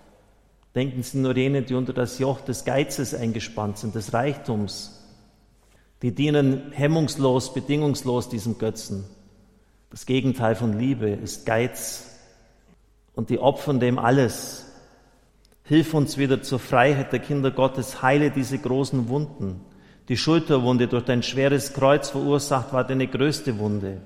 Denken 0.73 1.03
Sie 1.03 1.19
nur 1.19 1.37
jene, 1.37 1.61
die 1.61 1.75
unter 1.75 1.93
das 1.93 2.17
Joch 2.17 2.41
des 2.41 2.65
Geizes 2.65 3.13
eingespannt 3.13 3.77
sind, 3.77 3.93
des 3.93 4.13
Reichtums. 4.13 4.99
Die 6.01 6.15
dienen 6.15 6.71
hemmungslos, 6.71 7.53
bedingungslos 7.53 8.29
diesem 8.29 8.57
Götzen. 8.57 9.03
Das 9.91 10.07
Gegenteil 10.07 10.55
von 10.55 10.79
Liebe 10.79 11.11
ist 11.11 11.45
Geiz. 11.45 12.09
Und 13.15 13.29
die 13.29 13.39
opfern 13.39 13.79
dem 13.79 13.99
alles. 13.99 14.65
Hilf 15.63 15.93
uns 15.93 16.17
wieder 16.17 16.41
zur 16.41 16.59
Freiheit 16.59 17.13
der 17.13 17.19
Kinder 17.19 17.51
Gottes. 17.51 18.01
Heile 18.01 18.31
diese 18.31 18.57
großen 18.57 19.07
Wunden. 19.07 19.61
Die 20.09 20.17
Schulterwunde 20.17 20.87
durch 20.87 21.05
dein 21.05 21.23
schweres 21.23 21.73
Kreuz 21.73 22.09
verursacht 22.09 22.73
war 22.73 22.83
deine 22.83 23.07
größte 23.07 23.57
Wunde. 23.59 24.01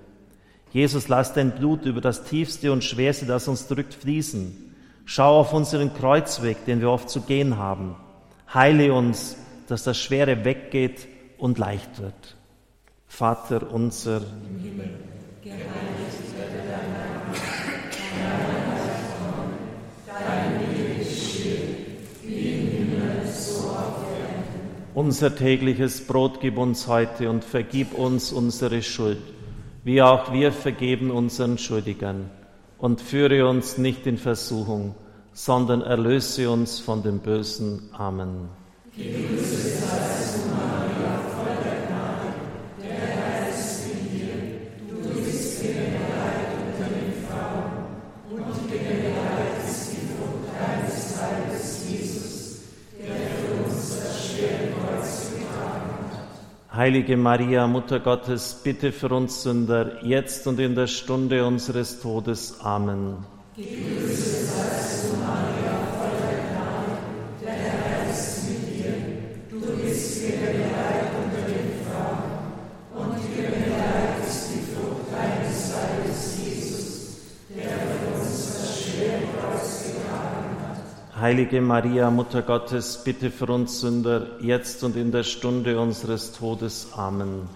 Jesus, 0.71 1.07
lass 1.07 1.33
dein 1.33 1.51
Blut 1.51 1.85
über 1.85 2.01
das 2.01 2.23
Tiefste 2.23 2.71
und 2.71 2.83
Schwerste, 2.83 3.25
das 3.25 3.47
uns 3.47 3.67
drückt, 3.67 3.95
fließen. 3.95 4.75
Schau 5.05 5.39
auf 5.39 5.53
unseren 5.53 5.93
Kreuzweg, 5.93 6.65
den 6.65 6.81
wir 6.81 6.91
oft 6.91 7.09
zu 7.09 7.21
gehen 7.21 7.57
haben. 7.57 7.95
Heile 8.53 8.93
uns, 8.93 9.37
dass 9.67 9.83
das 9.83 9.97
Schwere 9.97 10.45
weggeht 10.45 11.07
und 11.37 11.57
leicht 11.57 11.99
wird. 11.99 12.35
Vater 13.07 13.71
unser 13.71 14.17
im 14.17 14.76
Unser 24.97 25.35
tägliches 25.35 26.07
Brot 26.07 26.39
gib 26.41 26.57
uns 26.57 26.87
heute 26.87 27.29
und 27.29 27.43
vergib 27.43 27.93
uns 27.93 28.31
unsere 28.31 28.81
Schuld, 28.81 29.21
wie 29.83 30.01
auch 30.01 30.33
wir 30.33 30.51
vergeben 30.51 31.11
unseren 31.11 31.59
Schuldigern 31.59 32.31
und 32.79 32.99
führe 32.99 33.47
uns 33.47 33.77
nicht 33.77 34.07
in 34.07 34.17
Versuchung, 34.17 34.95
sondern 35.33 35.83
erlöse 35.83 36.49
uns 36.49 36.79
von 36.79 37.03
dem 37.03 37.19
Bösen. 37.19 37.91
Amen. 37.93 38.49
Heilige 56.77 57.17
Maria, 57.17 57.65
Mutter 57.65 57.99
Gottes, 57.99 58.61
bitte 58.63 58.91
für 58.91 59.09
uns 59.09 59.41
Sünder, 59.41 60.05
jetzt 60.05 60.45
und 60.45 60.59
in 60.59 60.75
der 60.75 60.85
Stunde 60.85 61.43
unseres 61.43 61.99
Todes. 61.99 62.61
Amen. 62.61 63.25
Heilige 81.27 81.59
Maria, 81.59 82.09
Mutter 82.09 82.41
Gottes, 82.41 83.01
bitte 83.03 83.31
für 83.31 83.47
uns 83.47 83.81
Sünder, 83.81 84.39
jetzt 84.39 84.81
und 84.85 84.95
in 84.95 85.11
der 85.11 85.23
Stunde 85.23 85.77
unseres 85.77 86.31
Todes. 86.31 86.87
Amen. 86.95 87.49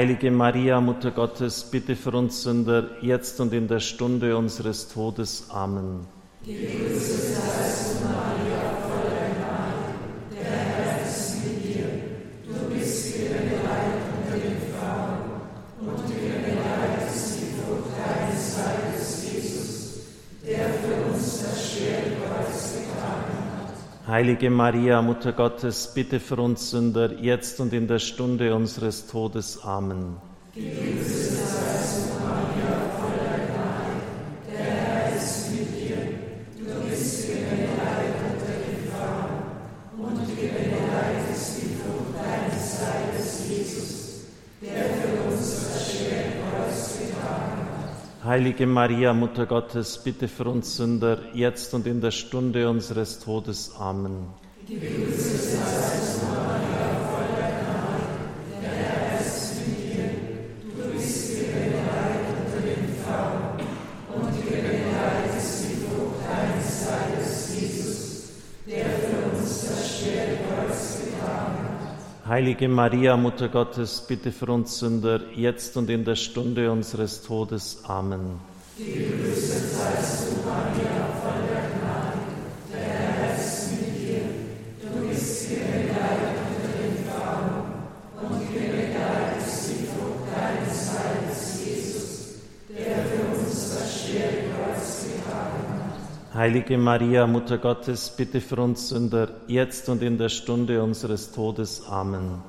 Heilige 0.00 0.30
Maria, 0.30 0.80
Mutter 0.80 1.10
Gottes, 1.10 1.62
bitte 1.62 1.94
für 1.94 2.12
uns 2.12 2.42
Sünder, 2.42 2.88
jetzt 3.02 3.38
und 3.38 3.52
in 3.52 3.68
der 3.68 3.80
Stunde 3.80 4.34
unseres 4.34 4.88
Todes. 4.88 5.50
Amen. 5.50 6.06
Heilige 24.20 24.50
Maria, 24.50 25.00
Mutter 25.00 25.32
Gottes, 25.32 25.92
bitte 25.94 26.20
für 26.20 26.36
uns 26.36 26.72
Sünder, 26.72 27.10
jetzt 27.22 27.58
und 27.58 27.72
in 27.72 27.88
der 27.88 27.98
Stunde 27.98 28.54
unseres 28.54 29.06
Todes. 29.06 29.64
Amen. 29.64 30.18
Heilige 48.40 48.66
Maria, 48.66 49.12
Mutter 49.12 49.44
Gottes, 49.44 49.98
bitte 49.98 50.26
für 50.26 50.48
uns 50.48 50.78
Sünder, 50.78 51.18
jetzt 51.34 51.74
und 51.74 51.86
in 51.86 52.00
der 52.00 52.10
Stunde 52.10 52.70
unseres 52.70 53.18
Todes. 53.18 53.74
Amen. 53.78 54.28
Heilige 72.40 72.68
Maria, 72.68 73.18
Mutter 73.18 73.50
Gottes, 73.50 74.00
bitte 74.08 74.32
für 74.32 74.46
uns 74.46 74.78
Sünder, 74.78 75.20
jetzt 75.36 75.76
und 75.76 75.90
in 75.90 76.06
der 76.06 76.16
Stunde 76.16 76.72
unseres 76.72 77.20
Todes. 77.20 77.84
Amen. 77.84 78.40
Heilige 96.40 96.78
Maria, 96.78 97.26
Mutter 97.26 97.58
Gottes, 97.58 98.08
bitte 98.16 98.40
für 98.40 98.56
uns 98.62 98.88
Sünder, 98.88 99.28
jetzt 99.46 99.90
und 99.90 100.02
in 100.02 100.16
der 100.16 100.30
Stunde 100.30 100.82
unseres 100.82 101.32
Todes. 101.32 101.86
Amen. 101.86 102.42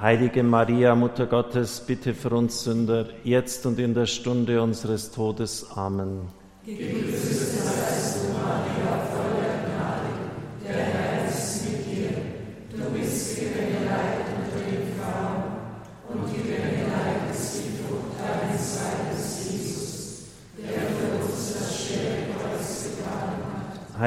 Heilige 0.00 0.42
Maria, 0.42 0.94
Mutter 0.94 1.26
Gottes, 1.26 1.80
bitte 1.86 2.14
für 2.14 2.30
uns 2.30 2.64
Sünder, 2.64 3.08
jetzt 3.22 3.66
und 3.66 3.78
in 3.78 3.92
der 3.92 4.06
Stunde 4.06 4.62
unseres 4.62 5.10
Todes. 5.10 5.66
Amen. 5.76 6.22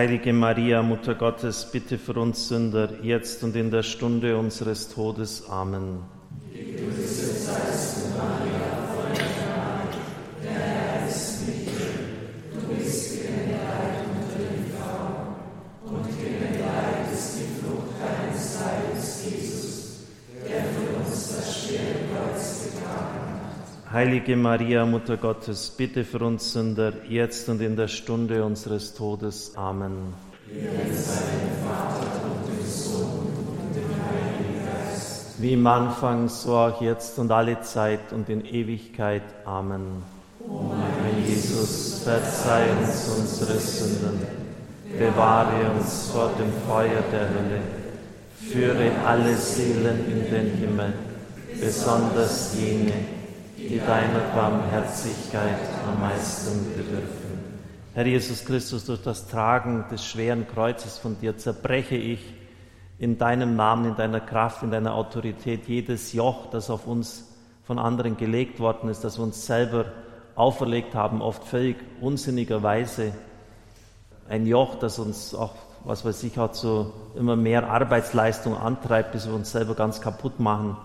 Heilige 0.04 0.34
Maria, 0.34 0.84
Mutter 0.84 1.16
Gottes, 1.16 1.72
bitte 1.72 1.98
für 1.98 2.20
uns 2.20 2.50
Sünder, 2.50 3.02
jetzt 3.04 3.42
und 3.42 3.56
in 3.56 3.72
der 3.72 3.84
Stunde 3.84 4.38
unseres 4.38 4.90
Todes. 4.90 5.50
Amen. 5.50 6.00
Heilige 24.04 24.36
Maria, 24.36 24.86
Mutter 24.86 25.16
Gottes, 25.16 25.70
bitte 25.78 26.04
für 26.04 26.20
uns 26.20 26.52
Sünder, 26.52 26.92
jetzt 27.08 27.48
und 27.48 27.62
in 27.62 27.78
der 27.78 27.88
Stunde 27.88 28.44
unseres 28.44 28.94
Todes. 28.94 29.54
Amen. 29.56 30.14
Wie 35.38 35.54
im 35.54 35.66
Anfang, 35.66 36.28
so 36.28 36.54
auch 36.58 36.82
jetzt 36.82 37.18
und 37.18 37.32
alle 37.32 37.62
Zeit 37.62 38.12
und 38.12 38.28
in 38.28 38.44
Ewigkeit. 38.44 39.24
Amen. 39.46 40.04
O 40.50 40.74
mein 40.74 41.26
Jesus, 41.26 42.02
verzeih 42.04 42.66
uns 42.82 43.08
unsere 43.08 43.58
Sünden, 43.58 44.20
bewahre 45.00 45.72
uns 45.80 46.10
vor 46.12 46.30
dem 46.38 46.52
Feuer 46.68 47.02
der 47.10 47.30
Hölle, 47.30 47.62
führe 48.52 48.92
alle 49.06 49.34
Seelen 49.38 50.06
in 50.12 50.30
den 50.30 50.58
Himmel, 50.58 50.92
besonders 51.58 52.54
jene, 52.60 53.23
die 53.58 53.80
deiner 53.80 54.20
Barmherzigkeit 54.36 55.60
am 55.88 56.00
meisten 56.00 56.74
bedürfen. 56.76 57.34
Herr 57.94 58.06
Jesus 58.06 58.44
Christus, 58.46 58.86
durch 58.86 59.04
das 59.04 59.28
Tragen 59.28 59.86
des 59.92 60.06
schweren 60.06 60.48
Kreuzes 60.48 60.98
von 60.98 61.20
dir 61.20 61.38
zerbreche 61.38 61.96
ich 61.96 62.34
in 62.98 63.18
deinem 63.18 63.56
Namen, 63.56 63.86
in 63.86 63.96
deiner 63.96 64.20
Kraft, 64.20 64.64
in 64.64 64.72
deiner 64.72 64.96
Autorität 64.96 65.68
jedes 65.68 66.14
Joch, 66.14 66.50
das 66.50 66.70
auf 66.70 66.88
uns 66.88 67.32
von 67.64 67.78
anderen 67.78 68.18
gelegt 68.18 68.60
worden 68.60 68.90
ist, 68.90 69.04
das 69.04 69.20
wir 69.20 69.24
uns 69.24 69.46
selber 69.46 69.86
auferlegt 70.36 70.96
haben, 70.96 71.22
oft 71.22 71.44
völlig 71.44 71.78
unsinnigerweise. 72.02 73.14
Ein 74.28 74.48
Joch, 74.48 74.76
das 74.76 74.98
uns 74.98 75.36
auch, 75.36 75.54
was 75.84 76.04
weiß 76.04 76.24
ich, 76.24 76.40
auch 76.40 76.52
zu 76.52 76.92
immer 77.16 77.36
mehr 77.36 77.70
Arbeitsleistung 77.70 78.58
antreibt, 78.58 79.12
bis 79.12 79.28
wir 79.28 79.36
uns 79.36 79.52
selber 79.52 79.76
ganz 79.76 80.02
kaputt 80.02 80.40
machen. 80.40 80.78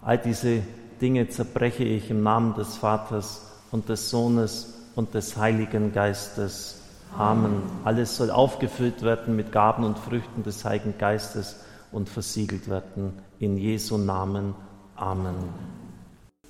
All 0.00 0.16
diese 0.16 0.62
Dinge 1.00 1.28
zerbreche 1.28 1.84
ich 1.84 2.10
im 2.10 2.22
Namen 2.22 2.54
des 2.54 2.76
Vaters 2.76 3.50
und 3.70 3.88
des 3.88 4.10
Sohnes 4.10 4.74
und 4.94 5.14
des 5.14 5.36
Heiligen 5.36 5.92
Geistes. 5.92 6.80
Amen. 7.16 7.62
Alles 7.84 8.16
soll 8.16 8.30
aufgefüllt 8.30 9.02
werden 9.02 9.36
mit 9.36 9.52
Gaben 9.52 9.84
und 9.84 9.98
Früchten 9.98 10.42
des 10.42 10.64
Heiligen 10.64 10.98
Geistes 10.98 11.60
und 11.92 12.08
versiegelt 12.08 12.68
werden. 12.68 13.14
In 13.38 13.56
Jesu 13.56 13.98
Namen. 13.98 14.54
Amen. 14.96 15.34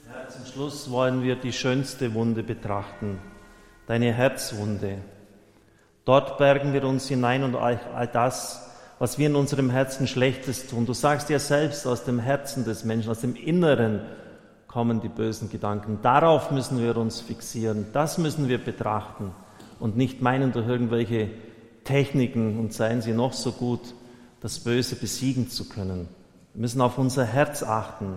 Ja, 0.06 0.28
zum 0.28 0.46
Schluss 0.46 0.90
wollen 0.90 1.22
wir 1.22 1.36
die 1.36 1.52
schönste 1.52 2.14
Wunde 2.14 2.42
betrachten, 2.42 3.18
deine 3.86 4.12
Herzwunde. 4.12 4.98
Dort 6.04 6.38
bergen 6.38 6.72
wir 6.72 6.84
uns 6.84 7.08
hinein 7.08 7.44
und 7.44 7.56
all 7.56 8.08
das, 8.12 8.70
was 8.98 9.18
wir 9.18 9.26
in 9.26 9.36
unserem 9.36 9.70
Herzen 9.70 10.06
Schlechtes 10.06 10.66
tun. 10.66 10.86
Du 10.86 10.92
sagst 10.92 11.30
ja 11.30 11.38
selbst, 11.38 11.86
aus 11.86 12.04
dem 12.04 12.18
Herzen 12.18 12.64
des 12.64 12.84
Menschen, 12.84 13.10
aus 13.10 13.20
dem 13.20 13.34
Inneren 13.36 14.00
kommen 14.74 15.00
die 15.00 15.08
bösen 15.08 15.50
Gedanken. 15.50 16.00
Darauf 16.02 16.50
müssen 16.50 16.82
wir 16.82 16.96
uns 16.96 17.20
fixieren, 17.20 17.86
das 17.92 18.18
müssen 18.18 18.48
wir 18.48 18.58
betrachten 18.58 19.30
und 19.78 19.96
nicht 19.96 20.20
meinen, 20.20 20.50
durch 20.50 20.66
irgendwelche 20.66 21.30
Techniken 21.84 22.58
und 22.58 22.72
seien 22.72 23.00
sie 23.00 23.12
noch 23.12 23.34
so 23.34 23.52
gut, 23.52 23.94
das 24.40 24.58
Böse 24.58 24.96
besiegen 24.96 25.48
zu 25.48 25.68
können. 25.68 26.08
Wir 26.54 26.62
müssen 26.62 26.80
auf 26.80 26.98
unser 26.98 27.24
Herz 27.24 27.62
achten. 27.62 28.14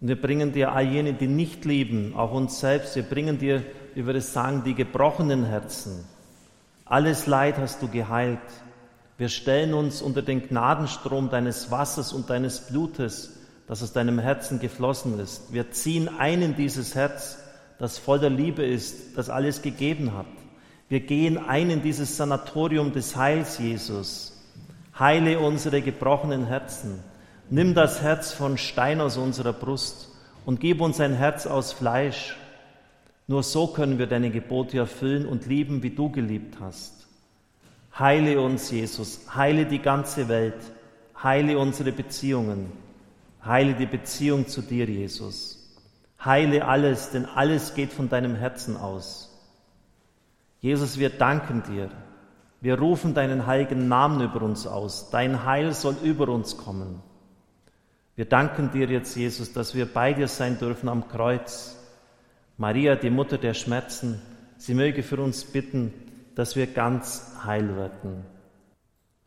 Und 0.00 0.08
wir 0.08 0.20
bringen 0.20 0.50
dir 0.50 0.72
all 0.72 0.88
jene, 0.88 1.12
die 1.12 1.28
nicht 1.28 1.64
lieben, 1.64 2.16
auch 2.16 2.32
uns 2.32 2.58
selbst, 2.58 2.96
wir 2.96 3.04
bringen 3.04 3.38
dir, 3.38 3.62
wie 3.94 4.04
wir 4.08 4.14
es 4.16 4.32
sagen, 4.32 4.64
die 4.64 4.74
gebrochenen 4.74 5.44
Herzen. 5.44 6.04
Alles 6.84 7.28
Leid 7.28 7.58
hast 7.58 7.80
du 7.80 7.86
geheilt. 7.86 8.40
Wir 9.18 9.28
stellen 9.28 9.72
uns 9.72 10.02
unter 10.02 10.22
den 10.22 10.42
Gnadenstrom 10.48 11.30
deines 11.30 11.70
Wassers 11.70 12.12
und 12.12 12.28
deines 12.28 12.66
Blutes 12.66 13.33
das 13.66 13.82
aus 13.82 13.92
deinem 13.92 14.18
Herzen 14.18 14.60
geflossen 14.60 15.18
ist. 15.18 15.52
Wir 15.52 15.70
ziehen 15.70 16.08
ein 16.18 16.42
in 16.42 16.56
dieses 16.56 16.94
Herz, 16.94 17.38
das 17.78 17.98
voller 17.98 18.30
Liebe 18.30 18.64
ist, 18.64 19.16
das 19.16 19.30
alles 19.30 19.62
gegeben 19.62 20.16
hat. 20.16 20.26
Wir 20.88 21.00
gehen 21.00 21.38
ein 21.38 21.70
in 21.70 21.82
dieses 21.82 22.16
Sanatorium 22.16 22.92
des 22.92 23.16
Heils, 23.16 23.58
Jesus. 23.58 24.42
Heile 24.98 25.40
unsere 25.40 25.82
gebrochenen 25.82 26.46
Herzen. 26.46 27.00
Nimm 27.50 27.74
das 27.74 28.02
Herz 28.02 28.32
von 28.32 28.58
Stein 28.58 29.00
aus 29.00 29.16
unserer 29.16 29.52
Brust 29.52 30.10
und 30.44 30.60
gib 30.60 30.80
uns 30.80 31.00
ein 31.00 31.14
Herz 31.14 31.46
aus 31.46 31.72
Fleisch. 31.72 32.36
Nur 33.26 33.42
so 33.42 33.66
können 33.66 33.98
wir 33.98 34.06
deine 34.06 34.30
Gebote 34.30 34.78
erfüllen 34.78 35.26
und 35.26 35.46
lieben, 35.46 35.82
wie 35.82 35.90
du 35.90 36.10
geliebt 36.10 36.58
hast. 36.60 37.06
Heile 37.98 38.40
uns, 38.40 38.70
Jesus. 38.70 39.20
Heile 39.34 39.66
die 39.66 39.78
ganze 39.78 40.28
Welt. 40.28 40.60
Heile 41.22 41.58
unsere 41.58 41.92
Beziehungen. 41.92 42.83
Heile 43.44 43.74
die 43.74 43.86
Beziehung 43.86 44.46
zu 44.46 44.62
dir, 44.62 44.86
Jesus. 44.86 45.60
Heile 46.24 46.64
alles, 46.66 47.10
denn 47.10 47.26
alles 47.26 47.74
geht 47.74 47.92
von 47.92 48.08
deinem 48.08 48.34
Herzen 48.34 48.76
aus. 48.76 49.30
Jesus, 50.60 50.98
wir 50.98 51.10
danken 51.10 51.62
dir. 51.62 51.90
Wir 52.60 52.78
rufen 52.78 53.12
deinen 53.12 53.46
heiligen 53.46 53.88
Namen 53.88 54.22
über 54.22 54.40
uns 54.40 54.66
aus. 54.66 55.10
Dein 55.10 55.44
Heil 55.44 55.74
soll 55.74 55.96
über 56.02 56.28
uns 56.28 56.56
kommen. 56.56 57.02
Wir 58.16 58.24
danken 58.24 58.70
dir 58.70 58.88
jetzt, 58.88 59.16
Jesus, 59.16 59.52
dass 59.52 59.74
wir 59.74 59.84
bei 59.84 60.14
dir 60.14 60.28
sein 60.28 60.58
dürfen 60.58 60.88
am 60.88 61.08
Kreuz. 61.08 61.76
Maria, 62.56 62.96
die 62.96 63.10
Mutter 63.10 63.36
der 63.36 63.52
Schmerzen, 63.52 64.22
sie 64.56 64.74
möge 64.74 65.02
für 65.02 65.20
uns 65.20 65.44
bitten, 65.44 65.92
dass 66.34 66.56
wir 66.56 66.66
ganz 66.68 67.32
heil 67.44 67.76
werden. 67.76 68.24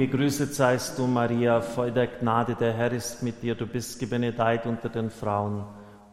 Gegrüßet 0.00 0.54
seist 0.54 0.98
du, 0.98 1.06
Maria, 1.06 1.60
voll 1.60 1.92
der 1.92 2.06
Gnade, 2.06 2.54
der 2.54 2.72
Herr 2.72 2.90
ist 2.90 3.22
mit 3.22 3.42
dir. 3.42 3.54
Du 3.54 3.66
bist 3.66 4.00
gebenedeit 4.00 4.64
unter 4.64 4.88
den 4.88 5.10
Frauen 5.10 5.62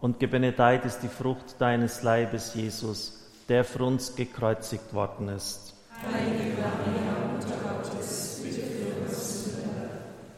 und 0.01 0.19
gebenedeit 0.19 0.83
ist 0.83 0.99
die 1.03 1.07
Frucht 1.07 1.55
deines 1.59 2.03
Leibes, 2.03 2.53
Jesus, 2.53 3.31
der 3.47 3.63
für 3.63 3.85
uns 3.85 4.13
gekreuzigt 4.13 4.93
worden 4.93 5.29
ist. 5.29 5.73
Heilige 6.03 6.57
Maria, 6.59 7.31
Mutter 7.31 7.55
Gottes, 7.63 8.41
bitte 8.43 8.59
für 8.59 9.05
uns 9.05 9.45
Sünder, 9.45 9.89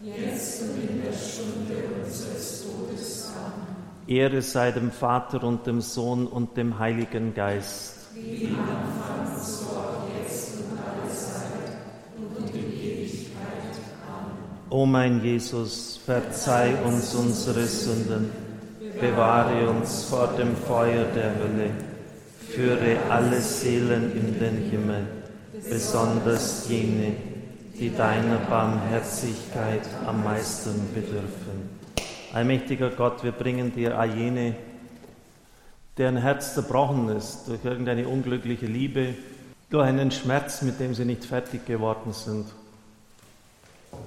jetzt 0.04 0.62
und 0.62 0.88
in 0.88 1.04
der 1.04 1.14
Stunde 1.14 1.74
unseres 2.04 2.64
Todes. 2.64 3.34
Amen. 3.36 3.76
Ehre 4.08 4.44
sei 4.44 4.72
dem 4.72 4.92
Vater 4.92 5.44
und 5.44 5.66
dem 5.66 5.82
Sohn 5.82 6.28
und 6.28 6.56
dem 6.56 6.78
Heiligen 6.78 7.34
Geist. 7.34 8.10
Wie 8.14 8.46
am 8.46 8.60
Anfang, 8.60 9.40
so 9.44 9.66
auch 9.76 10.08
jetzt 10.22 10.54
und 10.54 10.78
alle 10.78 11.12
Zeit 11.12 11.50
und 12.16 12.56
in 12.56 12.74
Ewigkeit. 12.74 13.40
Amen. 14.08 14.59
O 14.72 14.86
mein 14.86 15.24
Jesus, 15.24 16.00
verzeih 16.06 16.76
uns 16.86 17.16
unsere 17.16 17.66
Sünden, 17.66 18.30
bewahre 19.02 19.68
uns 19.68 20.04
vor 20.04 20.28
dem 20.38 20.56
Feuer 20.56 21.06
der 21.06 21.34
Hölle, 21.40 21.72
führe 22.48 22.98
alle 23.10 23.42
Seelen 23.42 24.12
in 24.12 24.40
den 24.40 24.70
Himmel, 24.70 25.08
besonders 25.68 26.70
jene, 26.70 27.16
die 27.80 27.96
deiner 27.96 28.38
Barmherzigkeit 28.48 29.82
am 30.06 30.24
meisten 30.24 30.94
bedürfen. 30.94 31.80
Allmächtiger 32.34 32.92
Gott, 32.92 33.24
wir 33.24 33.32
bringen 33.32 33.74
dir 33.74 33.98
all 33.98 34.16
jene, 34.16 34.54
deren 35.98 36.18
Herz 36.18 36.54
zerbrochen 36.54 37.10
ist 37.10 37.48
durch 37.48 37.66
irgendeine 37.66 38.08
unglückliche 38.08 38.68
Liebe, 38.68 39.16
durch 39.72 39.88
einen 39.88 40.12
Schmerz, 40.12 40.62
mit 40.62 40.80
dem 40.80 40.94
sie 40.94 41.06
nicht 41.06 41.26
fertig 41.26 41.66
geworden 41.66 42.14
sind, 42.14 42.46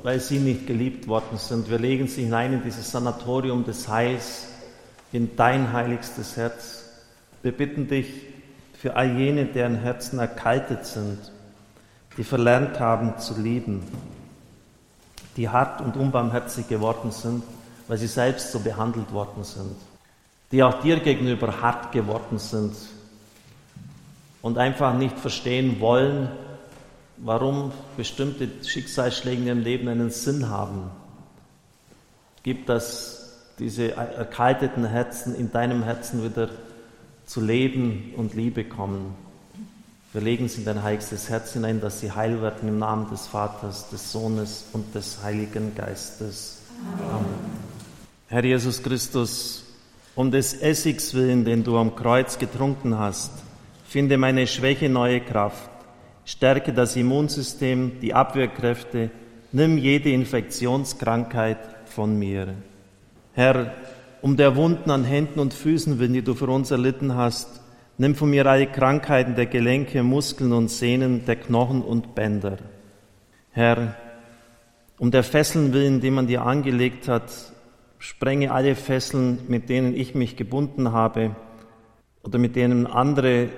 weil 0.03 0.21
sie 0.21 0.39
nicht 0.39 0.67
geliebt 0.67 1.07
worden 1.07 1.39
sind. 1.39 1.71
Wir 1.71 1.79
legen 1.79 2.09
sie 2.09 2.25
hinein 2.25 2.53
in 2.55 2.63
dieses 2.63 2.91
Sanatorium 2.91 3.65
des 3.65 3.89
Heils, 3.89 4.49
in 5.13 5.37
dein 5.37 5.73
heiligstes 5.73 6.37
Herz. 6.37 6.85
Wir 7.43 7.53
bitten 7.53 7.89
dich 7.89 8.09
für 8.75 8.97
all 8.97 9.17
jene, 9.17 9.47
deren 9.47 9.77
Herzen 9.77 10.19
erkaltet 10.19 10.87
sind, 10.87 11.19
die 12.17 12.25
verlernt 12.25 12.81
haben 12.81 13.19
zu 13.19 13.41
lieben, 13.41 13.83
die 15.37 15.49
hart 15.49 15.81
und 15.81 15.97
unbarmherzig 15.97 16.69
geworden 16.69 17.11
sind, 17.11 17.43
weil 17.89 17.99
sie 17.99 18.07
selbst 18.07 18.53
so 18.53 18.61
behandelt 18.61 19.13
worden 19.13 19.45
sind, 19.45 19.77
die 20.51 20.63
auch 20.63 20.81
dir 20.83 20.99
gegenüber 21.01 21.61
hart 21.61 21.93
geworden 21.93 22.39
sind 22.39 22.75
und 24.41 24.59
einfach 24.59 24.95
nicht 24.95 25.19
verstehen 25.19 25.81
wollen, 25.81 26.29
warum 27.25 27.73
bestimmte 27.97 28.49
Schicksalsschläge 28.65 29.41
in 29.41 29.47
ihrem 29.47 29.61
Leben 29.63 29.89
einen 29.89 30.11
Sinn 30.11 30.49
haben. 30.49 30.91
Gib, 32.43 32.67
dass 32.67 33.39
diese 33.59 33.93
erkalteten 33.93 34.85
Herzen 34.85 35.35
in 35.35 35.53
deinem 35.53 35.85
Herzen 35.85 36.25
wieder 36.25 36.51
zu 37.25 37.41
Leben 37.41 38.13
und 38.17 38.35
Liebe 38.35 38.65
kommen. 38.65 39.15
Wir 40.13 40.21
legen 40.21 40.49
sie 40.49 40.59
in 40.59 40.65
dein 40.65 40.83
heiligstes 40.83 41.31
Herz 41.31 41.53
hinein, 41.53 41.81
dass 41.81 42.01
sie 42.01 42.11
heil 42.11 42.43
werden 42.43 42.69
im 42.69 42.79
Namen 42.79 43.09
des 43.09 43.29
Vaters, 43.29 43.89
des 43.89 44.11
Sohnes 44.11 44.65
und 44.73 44.95
des 44.95 45.23
Heiligen 45.23 45.75
Geistes. 45.75 46.59
Amen. 47.09 47.25
Herr 48.27 48.45
Jesus 48.45 48.83
Christus, 48.83 49.65
um 50.17 50.31
des 50.31 50.55
Essigs 50.55 51.15
willen, 51.15 51.45
den 51.45 51.63
du 51.63 51.79
am 51.79 51.95
Kreuz 51.95 52.39
getrunken 52.39 52.99
hast, 52.99 53.31
finde 53.87 54.19
meine 54.19 54.47
Schwäche 54.47 54.89
neue 54.89 55.21
Kraft. 55.21 55.72
Stärke 56.25 56.73
das 56.73 56.97
Immunsystem, 56.97 58.01
die 58.01 58.15
Abwehrkräfte, 58.15 59.11
nimm 59.51 59.77
jede 59.77 60.11
Infektionskrankheit 60.11 61.59
von 61.87 62.19
mir. 62.19 62.55
Herr, 63.35 63.75
um 64.21 64.37
der 64.37 64.57
Wunden 64.57 64.91
an 64.91 65.05
Händen 65.05 65.41
und 65.41 65.53
Füßen 65.53 65.99
willen, 65.99 66.13
die 66.13 66.23
du 66.23 66.35
für 66.35 66.47
uns 66.47 66.71
erlitten 66.71 67.17
hast, 67.17 67.61
nimm 67.99 68.15
von 68.15 68.31
mir 68.31 68.47
alle 68.47 68.67
Krankheiten 68.67 69.35
der 69.35 69.47
Gelenke, 69.47 70.03
Muskeln 70.03 70.53
und 70.53 70.69
Sehnen, 70.69 71.25
der 71.27 71.37
Knochen 71.37 71.83
und 71.83 72.15
Bänder. 72.15 72.59
Herr, 73.51 73.97
um 74.99 75.11
der 75.11 75.25
Fesseln 75.25 75.73
willen, 75.73 76.01
die 76.01 76.11
man 76.11 76.29
dir 76.29 76.43
angelegt 76.43 77.09
hat, 77.09 77.33
sprenge 77.99 78.53
alle 78.53 78.77
Fesseln, 78.77 79.41
mit 79.49 79.69
denen 79.69 79.95
ich 79.97 80.15
mich 80.15 80.37
gebunden 80.37 80.93
habe 80.93 81.35
oder 82.23 82.39
mit 82.39 82.57
denen 82.57 82.87
andere 82.87 83.49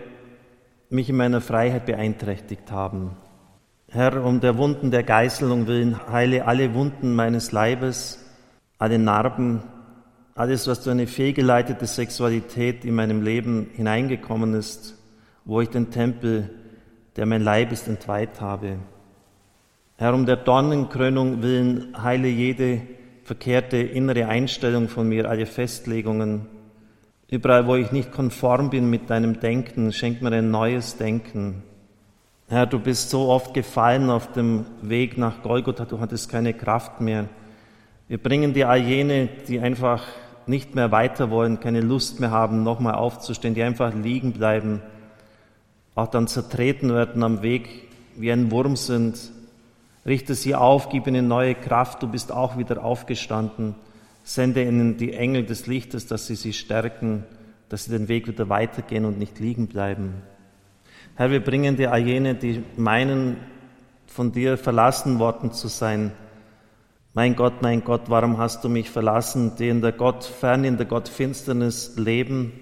mich 0.95 1.11
in 1.11 1.17
meiner 1.17 1.41
Freiheit 1.41 1.87
beeinträchtigt 1.87 2.71
haben. 2.71 3.17
Herr, 3.89 4.25
um 4.25 4.41
der 4.41 4.57
Wunden 4.57 4.91
der 4.91 5.03
Geißelung 5.03 5.67
willen, 5.67 6.09
heile 6.11 6.47
alle 6.47 6.75
Wunden 6.75 7.15
meines 7.15 7.53
Leibes, 7.53 8.25
alle 8.79 8.99
Narben, 8.99 9.63
alles, 10.35 10.67
was 10.67 10.83
durch 10.83 10.95
eine 10.95 11.07
fehlgeleitete 11.07 11.87
Sexualität 11.87 12.85
in 12.85 12.95
meinem 12.95 13.23
Leben 13.23 13.69
hineingekommen 13.73 14.55
ist, 14.55 14.99
wo 15.45 15.61
ich 15.61 15.69
den 15.69 15.91
Tempel, 15.91 16.51
der 17.17 17.27
mein 17.27 17.43
Leib 17.43 17.71
ist, 17.71 17.87
entweiht 17.87 18.41
habe. 18.41 18.79
Herr, 19.97 20.15
um 20.15 20.27
der 20.27 20.37
Dornenkrönung 20.37 21.43
willen, 21.43 21.95
heile 22.03 22.27
jede 22.27 22.83
verkehrte 23.23 23.77
innere 23.77 24.27
Einstellung 24.27 24.89
von 24.89 25.09
mir, 25.09 25.31
alle 25.31 25.47
Festlegungen. 25.47 26.47
Überall, 27.35 27.67
wo 27.67 27.75
ich 27.75 27.91
nicht 27.91 28.13
konform 28.13 28.71
bin 28.71 28.89
mit 28.89 29.11
deinem 29.11 29.41
Denken, 29.41 29.93
schenk 29.93 30.23
mir 30.23 30.31
ein 30.31 30.53
neues 30.53 30.99
Denken. 30.99 31.65
Herr, 32.47 32.65
du 32.65 32.79
bist 32.79 33.11
so 33.11 33.29
oft 33.29 33.55
gefallen 33.55 34.09
auf 34.09 34.31
dem 34.31 34.67
Weg 34.83 35.19
nach 35.19 35.43
Golgotha, 35.43 35.85
du 35.85 35.99
hattest 35.99 36.29
keine 36.29 36.55
Kraft 36.55 37.01
mehr. 37.01 37.29
Wir 38.07 38.19
bringen 38.19 38.55
dir 38.55 38.69
all 38.69 38.79
jene, 38.79 39.29
die 39.49 39.59
einfach 39.59 40.05
nicht 40.47 40.77
mehr 40.77 40.93
weiter 40.93 41.33
wollen, 41.33 41.59
keine 41.59 41.81
Lust 41.81 42.21
mehr 42.21 42.31
haben, 42.31 42.63
nochmal 42.63 42.95
aufzustehen, 42.95 43.55
die 43.55 43.65
einfach 43.65 43.93
liegen 43.93 44.31
bleiben, 44.31 44.81
auch 45.97 46.07
dann 46.07 46.29
zertreten 46.29 46.95
werden 46.95 47.25
am 47.25 47.43
Weg, 47.43 47.89
wie 48.15 48.31
ein 48.31 48.53
Wurm 48.53 48.77
sind. 48.77 49.19
Richte 50.07 50.37
sie 50.37 50.55
auf, 50.55 50.89
gib 50.89 51.09
ihnen 51.09 51.27
neue 51.27 51.57
Kraft, 51.57 52.01
du 52.01 52.07
bist 52.07 52.31
auch 52.31 52.59
wieder 52.59 52.85
aufgestanden. 52.85 53.75
Sende 54.25 54.63
ihnen 54.63 54.97
die 54.97 55.13
Engel 55.13 55.45
des 55.45 55.67
Lichtes, 55.67 56.07
dass 56.07 56.27
sie 56.27 56.35
sie 56.35 56.55
stärken, 56.55 57.25
dass 57.69 57.85
sie 57.85 57.91
den 57.91 58.09
Weg 58.09 58.27
wieder 58.27 58.49
weitergehen 58.49 59.05
und 59.05 59.19
nicht 59.19 59.39
liegen 59.39 59.69
bleiben. 59.69 60.15
Herr, 61.15 61.31
wir 61.31 61.45
bringen 61.45 61.77
dir 61.77 61.93
all 61.93 62.01
jene, 62.01 62.35
die 62.35 62.65
meinen, 62.77 63.37
von 64.07 64.33
dir 64.33 64.57
verlassen 64.57 65.19
worden 65.19 65.53
zu 65.53 65.69
sein, 65.69 66.13
mein 67.13 67.37
Gott, 67.37 67.63
mein 67.63 67.85
Gott, 67.85 68.03
warum 68.09 68.39
hast 68.39 68.65
du 68.65 68.69
mich 68.69 68.91
verlassen, 68.91 69.53
die 69.57 69.69
in 69.69 69.81
der 69.81 69.93
Gott 69.93 70.25
fern 70.25 70.65
in 70.65 70.79
der 70.79 70.87
Gottfinsternis 70.87 71.97
leben, 71.97 72.53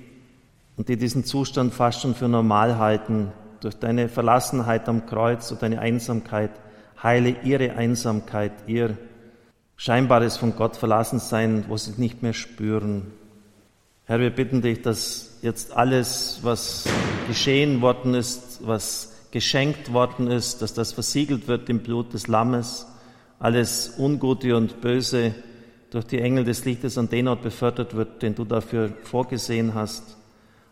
und 0.76 0.88
die 0.88 0.96
diesen 0.96 1.24
Zustand 1.24 1.72
fast 1.72 2.02
schon 2.02 2.14
für 2.14 2.28
normal 2.28 2.78
halten, 2.78 3.32
durch 3.60 3.76
deine 3.76 4.08
Verlassenheit 4.08 4.88
am 4.88 5.06
Kreuz 5.06 5.50
und 5.52 5.62
deine 5.62 5.78
Einsamkeit, 5.78 6.50
heile 7.02 7.36
ihre 7.44 7.76
Einsamkeit, 7.76 8.52
ihr 8.66 8.98
scheinbares 9.82 10.36
von 10.36 10.54
Gott 10.54 10.76
verlassen 10.76 11.18
sein, 11.18 11.64
wo 11.66 11.76
sie 11.76 11.94
nicht 11.96 12.22
mehr 12.22 12.34
spüren. 12.34 13.10
Herr, 14.04 14.20
wir 14.20 14.30
bitten 14.30 14.62
dich, 14.62 14.80
dass 14.80 15.38
jetzt 15.42 15.72
alles, 15.72 16.38
was 16.42 16.84
geschehen 17.26 17.80
worden 17.80 18.14
ist, 18.14 18.60
was 18.64 19.12
geschenkt 19.32 19.92
worden 19.92 20.30
ist, 20.30 20.62
dass 20.62 20.72
das 20.72 20.92
versiegelt 20.92 21.48
wird 21.48 21.68
im 21.68 21.80
Blut 21.80 22.14
des 22.14 22.28
Lammes, 22.28 22.86
alles 23.40 23.94
Ungute 23.98 24.56
und 24.56 24.80
Böse 24.80 25.34
durch 25.90 26.06
die 26.06 26.20
Engel 26.20 26.44
des 26.44 26.64
Lichtes 26.64 26.96
an 26.96 27.08
den 27.08 27.26
Ort 27.26 27.42
befördert 27.42 27.96
wird, 27.96 28.22
den 28.22 28.36
du 28.36 28.44
dafür 28.44 28.92
vorgesehen 29.02 29.74
hast, 29.74 30.16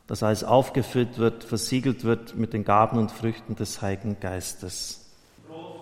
dass 0.07 0.23
alles 0.23 0.45
aufgefüllt 0.45 1.19
wird, 1.19 1.43
versiegelt 1.43 2.05
wird 2.05 2.37
mit 2.37 2.53
den 2.53 2.65
Gaben 2.65 2.97
und 2.97 3.11
Früchten 3.11 3.57
des 3.57 3.83
Heiligen 3.83 4.21
Geistes. 4.21 5.11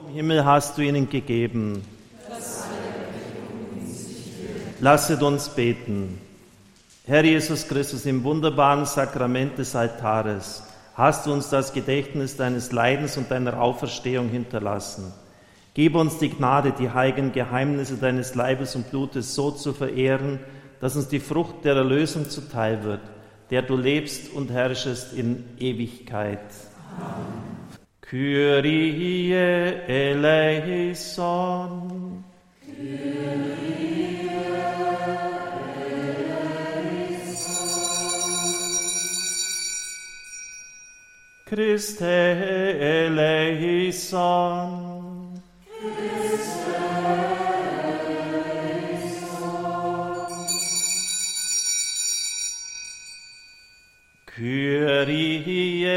Im 0.08 0.14
Himmel 0.14 0.46
hast 0.46 0.78
du 0.78 0.82
ihnen 0.82 1.10
gegeben. 1.10 1.82
Lasset 4.80 5.22
uns 5.24 5.48
beten. 5.48 6.20
Herr 7.04 7.24
Jesus 7.24 7.66
Christus, 7.66 8.06
im 8.06 8.22
wunderbaren 8.22 8.84
Sakrament 8.84 9.58
des 9.58 9.74
Altares 9.74 10.62
hast 10.94 11.26
du 11.26 11.32
uns 11.32 11.48
das 11.48 11.72
Gedächtnis 11.72 12.36
deines 12.36 12.70
Leidens 12.70 13.16
und 13.16 13.28
deiner 13.28 13.60
Auferstehung 13.60 14.28
hinterlassen. 14.28 15.12
Gib 15.74 15.96
uns 15.96 16.18
die 16.18 16.30
Gnade, 16.30 16.72
die 16.78 16.90
heiligen 16.90 17.32
Geheimnisse 17.32 17.96
deines 17.96 18.36
Leibes 18.36 18.76
und 18.76 18.90
Blutes 18.90 19.34
so 19.34 19.50
zu 19.50 19.72
verehren, 19.72 20.38
dass 20.80 20.94
uns 20.94 21.08
die 21.08 21.18
Frucht 21.18 21.64
der 21.64 21.74
Erlösung 21.74 22.30
zuteil 22.30 22.84
wird, 22.84 23.00
der 23.50 23.62
du 23.62 23.76
lebst 23.76 24.32
und 24.32 24.52
herrschest 24.52 25.12
in 25.12 25.44
Ewigkeit. 25.58 26.38
Amen. 27.00 27.58
Kyrie 28.00 29.32
eleison. 29.88 31.02
Kyrie 32.64 33.77
Christe 41.48 42.02
eleison. 42.82 43.40
Christe 45.80 46.68
eleison. 48.10 48.98
Kyrie 54.26 55.96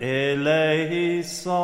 eleison. 0.00 1.58